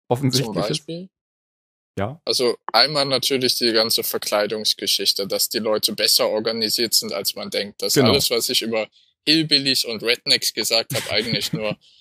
[0.09, 0.67] offensichtliches?
[0.67, 1.09] Beispiel.
[1.97, 2.21] Ja.
[2.25, 7.81] Also einmal natürlich die ganze Verkleidungsgeschichte, dass die Leute besser organisiert sind, als man denkt.
[7.81, 8.11] Dass Genau.
[8.11, 8.87] alles, was ich über
[9.25, 11.77] Hillbillies und Rednecks gesagt habe, eigentlich nur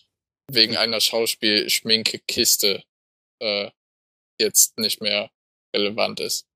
[0.55, 2.83] wegen einer Schauspiel-Schminkkiste
[3.41, 3.71] äh,
[4.41, 5.31] jetzt nicht mehr
[5.75, 6.47] relevant ist.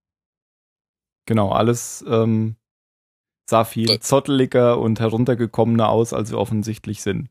[1.27, 2.57] Genau, alles ähm,
[3.49, 7.29] sah viel Das- zotteliger und heruntergekommener aus, als sie offensichtlich sind.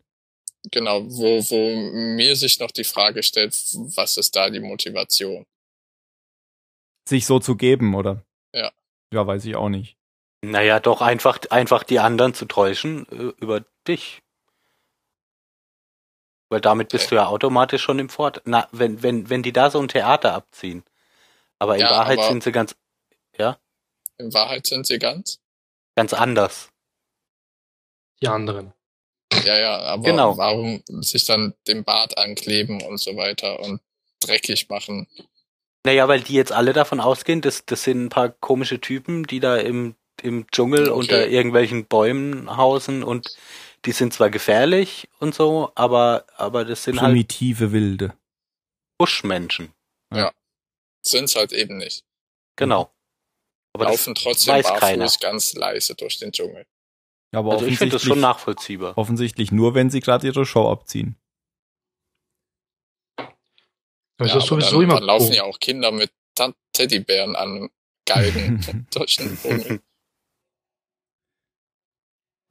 [0.71, 1.75] Genau, wo, wo
[2.15, 3.53] mir sich noch die Frage stellt,
[3.95, 5.43] was ist da die Motivation?
[7.07, 8.23] Sich so zu geben, oder?
[8.55, 8.71] Ja.
[9.13, 9.97] Ja, weiß ich auch nicht.
[10.45, 14.22] Naja, doch einfach, einfach die anderen zu täuschen äh, über dich.
[16.53, 18.43] Weil damit bist du ja automatisch schon im Fort.
[18.45, 20.83] Na, wenn, wenn, wenn die da so ein Theater abziehen.
[21.57, 22.75] Aber in Ja, Wahrheit aber- sind sie ganz,
[24.19, 25.39] In Wahrheit sind sie ganz?
[25.95, 26.69] ganz anders.
[28.21, 28.71] Die anderen.
[29.43, 30.37] Ja, ja, aber Genau.
[30.37, 33.81] warum sich dann den Bart ankleben und so weiter und
[34.19, 35.07] dreckig machen?
[35.83, 39.39] Naja, weil die jetzt alle davon ausgehen, dass das sind ein paar komische Typen, die
[39.39, 40.99] da im, im Dschungel Okay.
[40.99, 43.35] unter irgendwelchen Bäumen hausen und
[43.85, 48.13] die sind zwar gefährlich und so, aber, aber das sind halt Primitive Wilde.
[48.97, 49.73] Buschmenschen.
[51.05, 52.05] Sind's halt eben nicht.
[52.55, 52.93] Genau.
[53.73, 55.11] Aber das, Laufen trotzdem weiß barfuß keiner.
[55.19, 56.65] ganz leise durch den Dschungel.
[57.33, 58.97] Ja, aber also ich finde das offensichtlich, schon nachvollziehbar.
[58.97, 61.17] offensichtlich nur, wenn sie gerade ihre Show abziehen.
[63.17, 63.29] Aber
[64.19, 66.11] ja, ist das aber sowieso dann, immer dann laufen ja auch Kinder mit
[66.73, 67.69] Teddybären an
[68.05, 69.81] Geigen durch den Dschungel.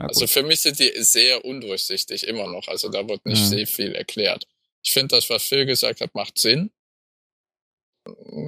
[0.02, 2.68] Ja, Also für mich sind die sehr undurchsichtig immer noch.
[2.68, 3.46] Also da wird nicht Mhm.
[3.46, 4.46] sehr viel erklärt.
[4.82, 6.70] Ich finde, das, was Phil gesagt hat, macht Sinn.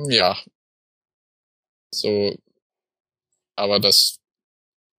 [0.09, 0.37] Ja.
[1.93, 2.37] So.
[3.57, 4.19] Aber das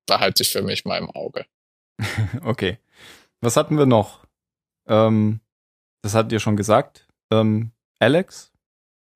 [0.05, 1.45] behalte ich für mich mal im Auge.
[2.43, 2.77] okay.
[3.41, 4.25] Was hatten wir noch?
[4.87, 5.41] Ähm,
[6.03, 7.07] das hattet ihr schon gesagt.
[7.31, 8.51] Ähm, Alex?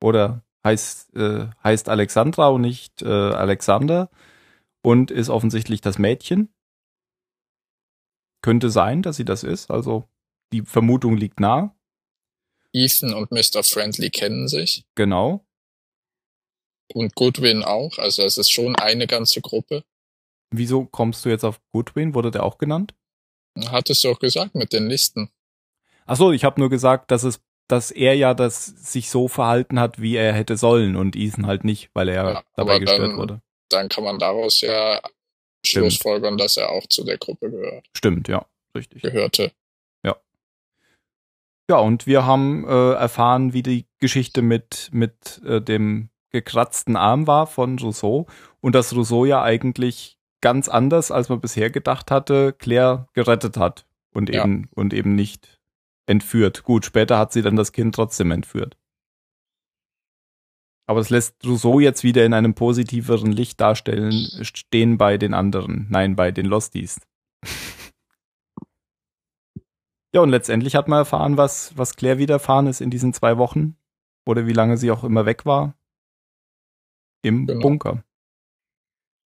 [0.03, 4.09] Oder heißt, äh, heißt Alexandra und nicht äh, Alexander
[4.81, 6.53] und ist offensichtlich das Mädchen.
[8.41, 9.69] Könnte sein, dass sie das ist.
[9.69, 10.07] Also
[10.53, 11.75] die Vermutung liegt nah.
[12.73, 13.63] Ethan und Mr.
[13.63, 14.85] Friendly kennen sich.
[14.95, 15.45] Genau.
[16.93, 17.97] Und Goodwin auch.
[17.97, 19.83] Also es ist schon eine ganze Gruppe.
[20.51, 22.13] Wieso kommst du jetzt auf Goodwin?
[22.15, 22.93] Wurde der auch genannt?
[23.67, 25.29] Hattest du auch gesagt mit den Listen.
[26.05, 29.79] Ach so, ich habe nur gesagt, dass es, dass er ja das sich so verhalten
[29.79, 33.17] hat, wie er hätte sollen und Ethan halt nicht, weil er Ja, dabei gestört dann-
[33.17, 33.41] wurde.
[33.69, 34.99] Dann kann man daraus ja
[35.65, 35.85] Stimmt.
[35.93, 38.45] schlussfolgern, dass er auch zu der Gruppe gehört, Stimmt, ja,
[38.75, 39.01] richtig.
[39.01, 39.51] gehörte.
[41.69, 47.27] Ja, und wir haben äh, erfahren, wie die Geschichte mit, mit äh, dem gekratzten Arm
[47.27, 48.25] war von Rousseau
[48.59, 53.85] und dass Rousseau ja eigentlich ganz anders, als man bisher gedacht hatte, Claire gerettet hat
[54.15, 54.43] und Ja.
[54.43, 55.59] eben, und eben nicht
[56.07, 56.63] entführt.
[56.63, 58.75] Gut, später hat sie dann das Kind trotzdem entführt.
[60.89, 65.85] Aber es lässt Rousseau jetzt wieder in einem positiveren Licht darstellen, stehen bei den anderen.
[65.91, 66.99] Nein, bei den Losties.
[70.11, 73.77] Ja, und letztendlich hat man erfahren, was, was Claire widerfahren ist in diesen zwei Wochen.
[74.25, 75.77] Oder wie lange sie auch immer weg war.
[77.21, 77.61] Im Genau.
[77.61, 78.03] Bunker.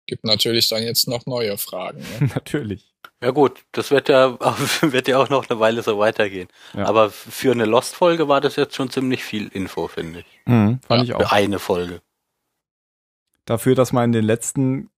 [0.08, 2.00] Gibt natürlich dann jetzt noch neue Fragen.
[2.18, 2.30] Ne?
[2.34, 2.91] Natürlich.
[3.22, 4.38] Ja gut, das wird ja,
[4.82, 6.48] wird ja auch noch eine Weile so weitergehen.
[6.74, 6.86] Ja.
[6.86, 10.26] Aber für eine Lost-Folge war das jetzt schon ziemlich viel Info, finde ich.
[10.46, 11.32] Mhm, fand Ja, ich Für auch.
[11.32, 12.02] eine Folge.
[13.44, 14.90] Dafür, dass man in den letzten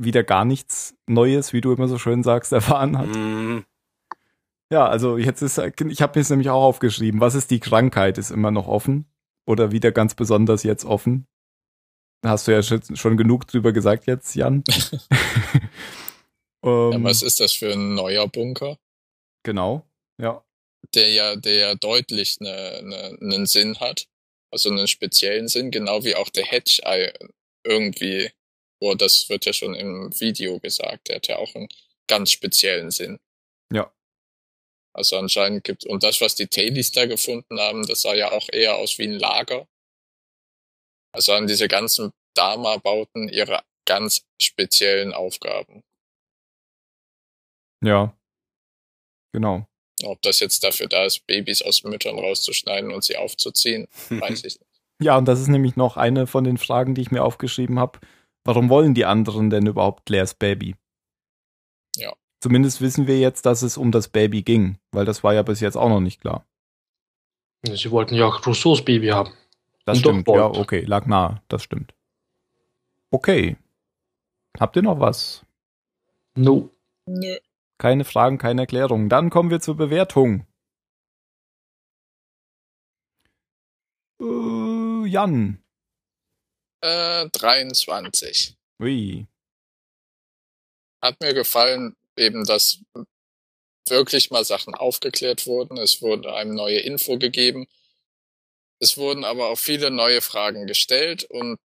[0.00, 3.06] wieder gar nichts Neues, wie du immer so schön sagst, erfahren hat.
[3.08, 3.64] Mm,
[4.72, 7.20] Ja, also jetzt ist, ich habe mir es nämlich auch aufgeschrieben.
[7.20, 8.18] Was ist die Krankheit?
[8.18, 9.06] Ist immer noch offen.
[9.46, 11.26] Oder wieder ganz besonders jetzt offen.
[12.24, 14.62] Hast du ja schon schon genug drüber gesagt jetzt, Jan.
[16.64, 18.78] Ähm, was ist das für ein neuer Bunker?
[19.48, 19.88] genau.
[20.20, 20.44] Ja.
[20.94, 24.06] Der ja, der ja deutlich ne, ne, einen Sinn hat.
[24.50, 27.12] Also einen speziellen Sinn, genau wie auch der Hedgeye
[27.64, 28.30] irgendwie.
[28.80, 31.08] Boah, das wird ja schon im Video gesagt.
[31.08, 31.68] Der hat ja auch einen
[32.08, 33.18] ganz speziellen Sinn.
[33.72, 33.92] Ja.
[34.94, 38.48] Also anscheinend gibt, und das, was die Tailies da gefunden haben, das sah ja auch
[38.50, 39.66] eher aus wie ein Lager.
[41.12, 45.82] Also an diese ganzen Dama-Bauten ihre ganz speziellen Aufgaben.
[47.82, 48.14] Ja.
[49.32, 49.66] Genau.
[50.04, 54.58] Ob das jetzt dafür da ist, Babys aus Müttern rauszuschneiden und sie aufzuziehen, weiß ich
[54.58, 54.80] nicht.
[55.00, 58.00] Ja, und das ist nämlich noch eine von den Fragen, die ich mir aufgeschrieben habe.
[58.44, 60.74] Warum wollen die anderen denn überhaupt Claires Baby?
[61.96, 62.14] Ja.
[62.40, 65.60] Zumindest wissen wir jetzt, dass es um das Baby ging, weil das war ja bis
[65.60, 66.46] jetzt auch noch nicht klar.
[67.64, 69.32] Sie wollten ja auch Rousseaus Baby haben.
[69.84, 71.94] Das Und stimmt, ja, okay, lag nah, das stimmt.
[73.10, 73.56] Okay.
[74.58, 75.44] Habt ihr noch was?
[76.34, 76.70] No.
[77.06, 77.36] Nö.
[77.78, 79.08] Keine Fragen, keine Erklärungen.
[79.08, 80.46] Dann kommen wir zur Bewertung.
[84.20, 85.62] Äh, Jan.
[86.82, 88.56] Äh, 23.
[88.80, 89.26] Ui.
[91.00, 92.80] Hat mir gefallen, eben, dass
[93.88, 95.78] wirklich mal Sachen aufgeklärt wurden.
[95.78, 97.66] Es wurde einem neue Info gegeben.
[98.80, 101.58] Es wurden aber auch viele neue Fragen gestellt und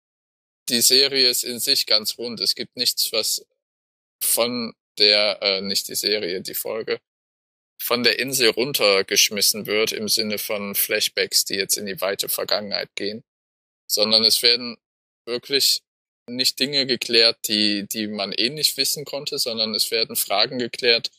[0.69, 2.39] die Serie ist in sich ganz rund.
[2.39, 3.45] Es gibt nichts, was
[4.23, 6.99] von der, äh, nicht die Serie, die Folge,
[7.81, 12.95] von der Insel runtergeschmissen wird im Sinne von Flashbacks, die jetzt in die weite Vergangenheit
[12.95, 13.23] gehen,
[13.87, 14.77] sondern es werden
[15.25, 15.81] wirklich
[16.29, 21.11] nicht Dinge geklärt, die, die man eh nicht wissen konnte, sondern es werden Fragen geklärt,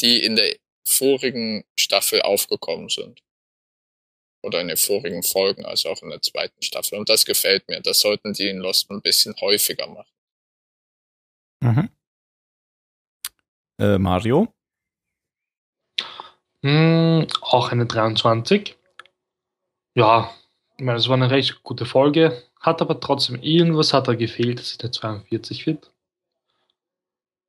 [0.00, 0.56] die in der
[0.86, 3.20] vorigen Staffel aufgekommen sind.
[4.44, 6.98] Oder in den vorigen Folgen, also auch in der zweiten Staffel.
[6.98, 7.80] Und das gefällt mir.
[7.80, 10.10] Das sollten die in Lost ein bisschen häufiger machen.
[11.60, 11.88] Mhm.
[13.82, 14.46] Äh, Mario?
[16.62, 18.78] Hm, auch eine 23.
[19.96, 20.30] Ja,
[20.78, 22.44] ich meine, es war eine recht gute Folge.
[22.60, 25.90] Hat aber trotzdem irgendwas hat da gefehlt, dass es eine 42 wird.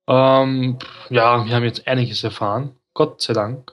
[0.08, 2.76] Ähm, ja, wir haben jetzt einiges erfahren.
[2.94, 3.72] Gott sei Dank.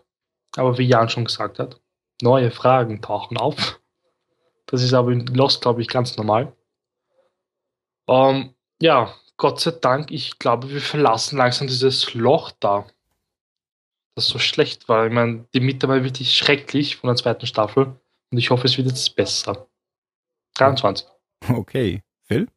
[0.55, 1.81] Aber wie Jan schon gesagt hat,
[2.21, 3.81] neue Fragen tauchen auf.
[4.67, 6.55] Das ist aber in Lost, glaube ich, ganz normal.
[8.07, 12.85] Ähm, ja, Gott sei Dank, ich glaube, wir verlassen langsam dieses Loch da.
[14.13, 15.07] Das so schlecht war.
[15.07, 17.99] Ich meine, die Mitte war wirklich schrecklich von der zweiten Staffel.
[18.29, 19.67] Und ich hoffe, es wird jetzt besser.
[20.57, 21.07] 23.
[21.49, 22.03] Okay.
[22.27, 22.49] Phil?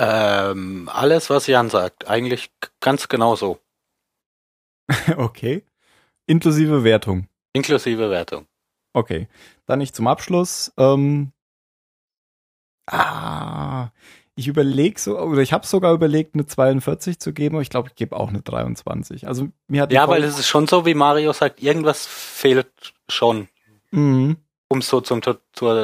[0.00, 3.60] Ähm, alles, was Jan sagt, eigentlich ganz genau so.
[5.16, 5.64] okay.
[6.26, 7.28] Inklusive Wertung.
[7.52, 8.48] Inklusive Wertung.
[8.94, 9.28] Okay.
[9.66, 10.72] Dann nicht zum Abschluss.
[10.76, 11.32] Ähm,
[12.90, 13.90] ah,
[14.34, 17.88] ich überlege so, oder ich habe sogar überlegt, eine 42 zu geben, aber ich glaube,
[17.88, 19.28] ich gebe auch eine 23.
[19.28, 23.48] Also mir hat Ja, weil es ist schon so, wie Mario sagt, irgendwas fehlt schon,
[23.90, 24.38] Mhm.
[24.68, 25.40] um es so zum, zur,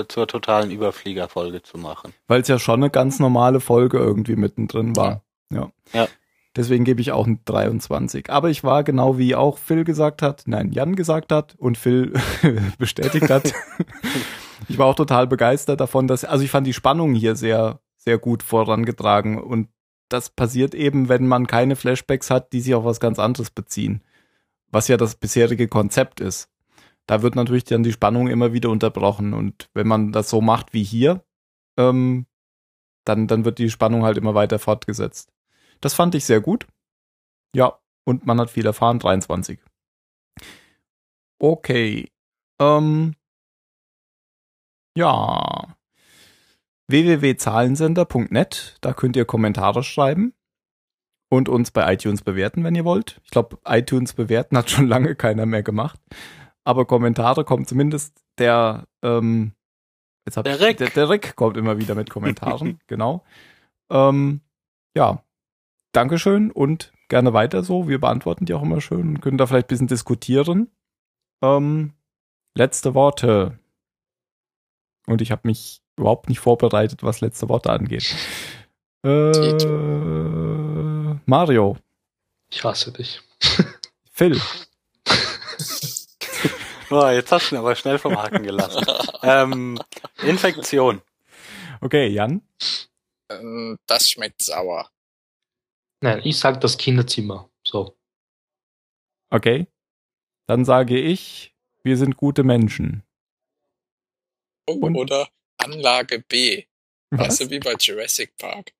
[0.08, 2.14] zur totalen Überfliegerfolge zu machen.
[2.26, 5.22] Weil es ja schon eine ganz normale Folge irgendwie mittendrin war.
[5.52, 5.70] Ja.
[5.92, 6.08] Ja.
[6.56, 8.30] Deswegen gebe ich auch eine 23.
[8.30, 12.14] Aber ich war genau wie auch Phil gesagt hat, nein, Jan gesagt hat und Phil
[12.78, 13.52] bestätigt hat.
[14.68, 18.18] ich war auch total begeistert davon, dass, also ich fand die Spannung hier sehr, sehr
[18.18, 19.68] gut vorangetragen und
[20.08, 24.02] das passiert eben, wenn man keine Flashbacks hat, die sich auf was ganz anderes beziehen.
[24.70, 26.48] Was ja das bisherige Konzept ist.
[27.06, 30.72] Da wird natürlich dann die Spannung immer wieder unterbrochen und wenn man das so macht
[30.72, 31.24] wie hier,
[31.76, 32.26] ähm,
[33.04, 35.32] dann, dann wird die Spannung halt immer weiter fortgesetzt.
[35.80, 36.66] Das fand ich sehr gut.
[37.54, 39.58] Ja, und man hat viel erfahren, 23.
[41.38, 42.10] Okay.
[42.58, 43.14] Ähm,
[44.96, 45.77] ja.
[46.88, 50.32] www.zahlensender.net, da könnt ihr Kommentare schreiben
[51.30, 53.20] und uns bei iTunes bewerten, wenn ihr wollt.
[53.24, 56.00] Ich glaube, iTunes bewerten hat schon lange keiner mehr gemacht.
[56.64, 59.52] Aber Kommentare kommen zumindest der, ähm,
[60.26, 60.78] jetzt hab Der ich, Rick.
[60.78, 63.24] Der, der Rick kommt immer wieder mit Kommentaren, genau.
[63.90, 64.40] Ähm,
[64.94, 65.22] ja,
[65.92, 67.88] Dankeschön und gerne weiter so.
[67.88, 70.70] Wir beantworten die auch immer schön und können da vielleicht ein bisschen diskutieren.
[71.42, 71.94] Ähm,
[72.54, 73.58] letzte Worte.
[75.06, 78.14] Und ich habe mich überhaupt nicht vorbereitet, was letzte Worte angeht.
[79.04, 79.30] Äh,
[81.26, 81.76] Mario,
[82.50, 83.20] Ich hasse dich.
[84.12, 84.40] Phil,
[86.90, 88.84] Oh, jetzt hast du ihn aber schnell vom Haken gelassen.
[89.22, 89.78] ähm,
[90.22, 91.02] Infektion.
[91.82, 92.40] okay, Jan,
[93.30, 94.90] Ähm, Das schmeckt sauer.
[96.00, 97.50] Nein, ich sag das Kinderzimmer.
[97.66, 97.94] So.
[99.30, 99.66] okay.
[100.46, 103.02] Dann sage ich, wir sind gute Menschen.
[104.66, 105.28] Oh, Und- Oder
[105.58, 106.64] Anlage B.
[107.10, 107.20] Was?
[107.20, 108.72] Weißt du, wie bei Jurassic Park.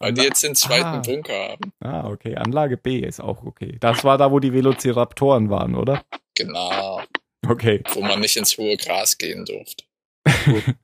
[0.00, 1.00] Weil die jetzt den zweiten Ah.
[1.00, 1.72] Bunker haben.
[1.80, 2.36] Ah, okay.
[2.36, 3.76] Anlage B ist auch okay.
[3.80, 6.04] Das war da, wo die Velociraptoren waren, oder?
[6.34, 7.02] Genau.
[7.46, 7.82] Okay.
[7.92, 9.84] Wo man nicht ins hohe Gras gehen durfte.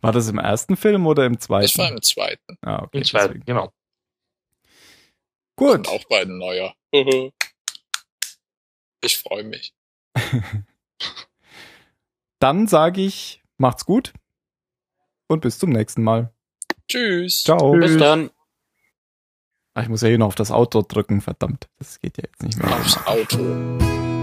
[0.00, 1.62] War das im ersten Film oder im zweiten?
[1.62, 2.58] Das war im zweiten.
[2.62, 2.98] ah, okay.
[2.98, 3.44] Im zweiten, deswegen.
[3.46, 3.72] genau.
[5.56, 5.78] Gut.
[5.78, 6.74] Und auch bei den neuer.
[9.02, 9.74] Ich freue mich.
[12.38, 14.12] Dann sage ich, macht's gut
[15.28, 16.32] und bis zum nächsten Mal.
[16.88, 17.42] Tschüss.
[17.42, 17.72] Ciao.
[17.72, 18.30] Bis dann.
[19.74, 21.68] Ah, ich muss ja hier noch auf das Auto drücken, verdammt.
[21.78, 22.72] Das geht ja jetzt nicht mehr.
[22.76, 24.13] Aufs Auto.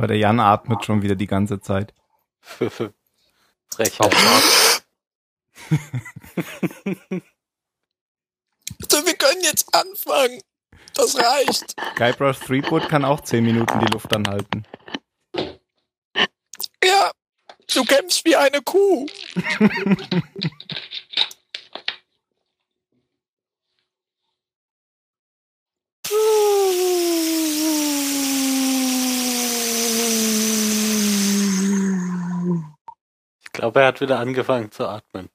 [0.00, 1.92] Aber der Jan atmet schon wieder die ganze Zeit.
[3.68, 4.10] Frechheit.
[8.82, 10.40] Also, wir können jetzt anfangen.
[10.94, 11.76] Das reicht.
[11.96, 14.64] Guybrush Threepwood kann auch 10 Minuten die Luft anhalten.
[16.82, 17.10] Ja,
[17.74, 19.06] du kämpfst wie eine Kuh.
[33.60, 35.28] glaube, er hat wieder angefangen zu atmen.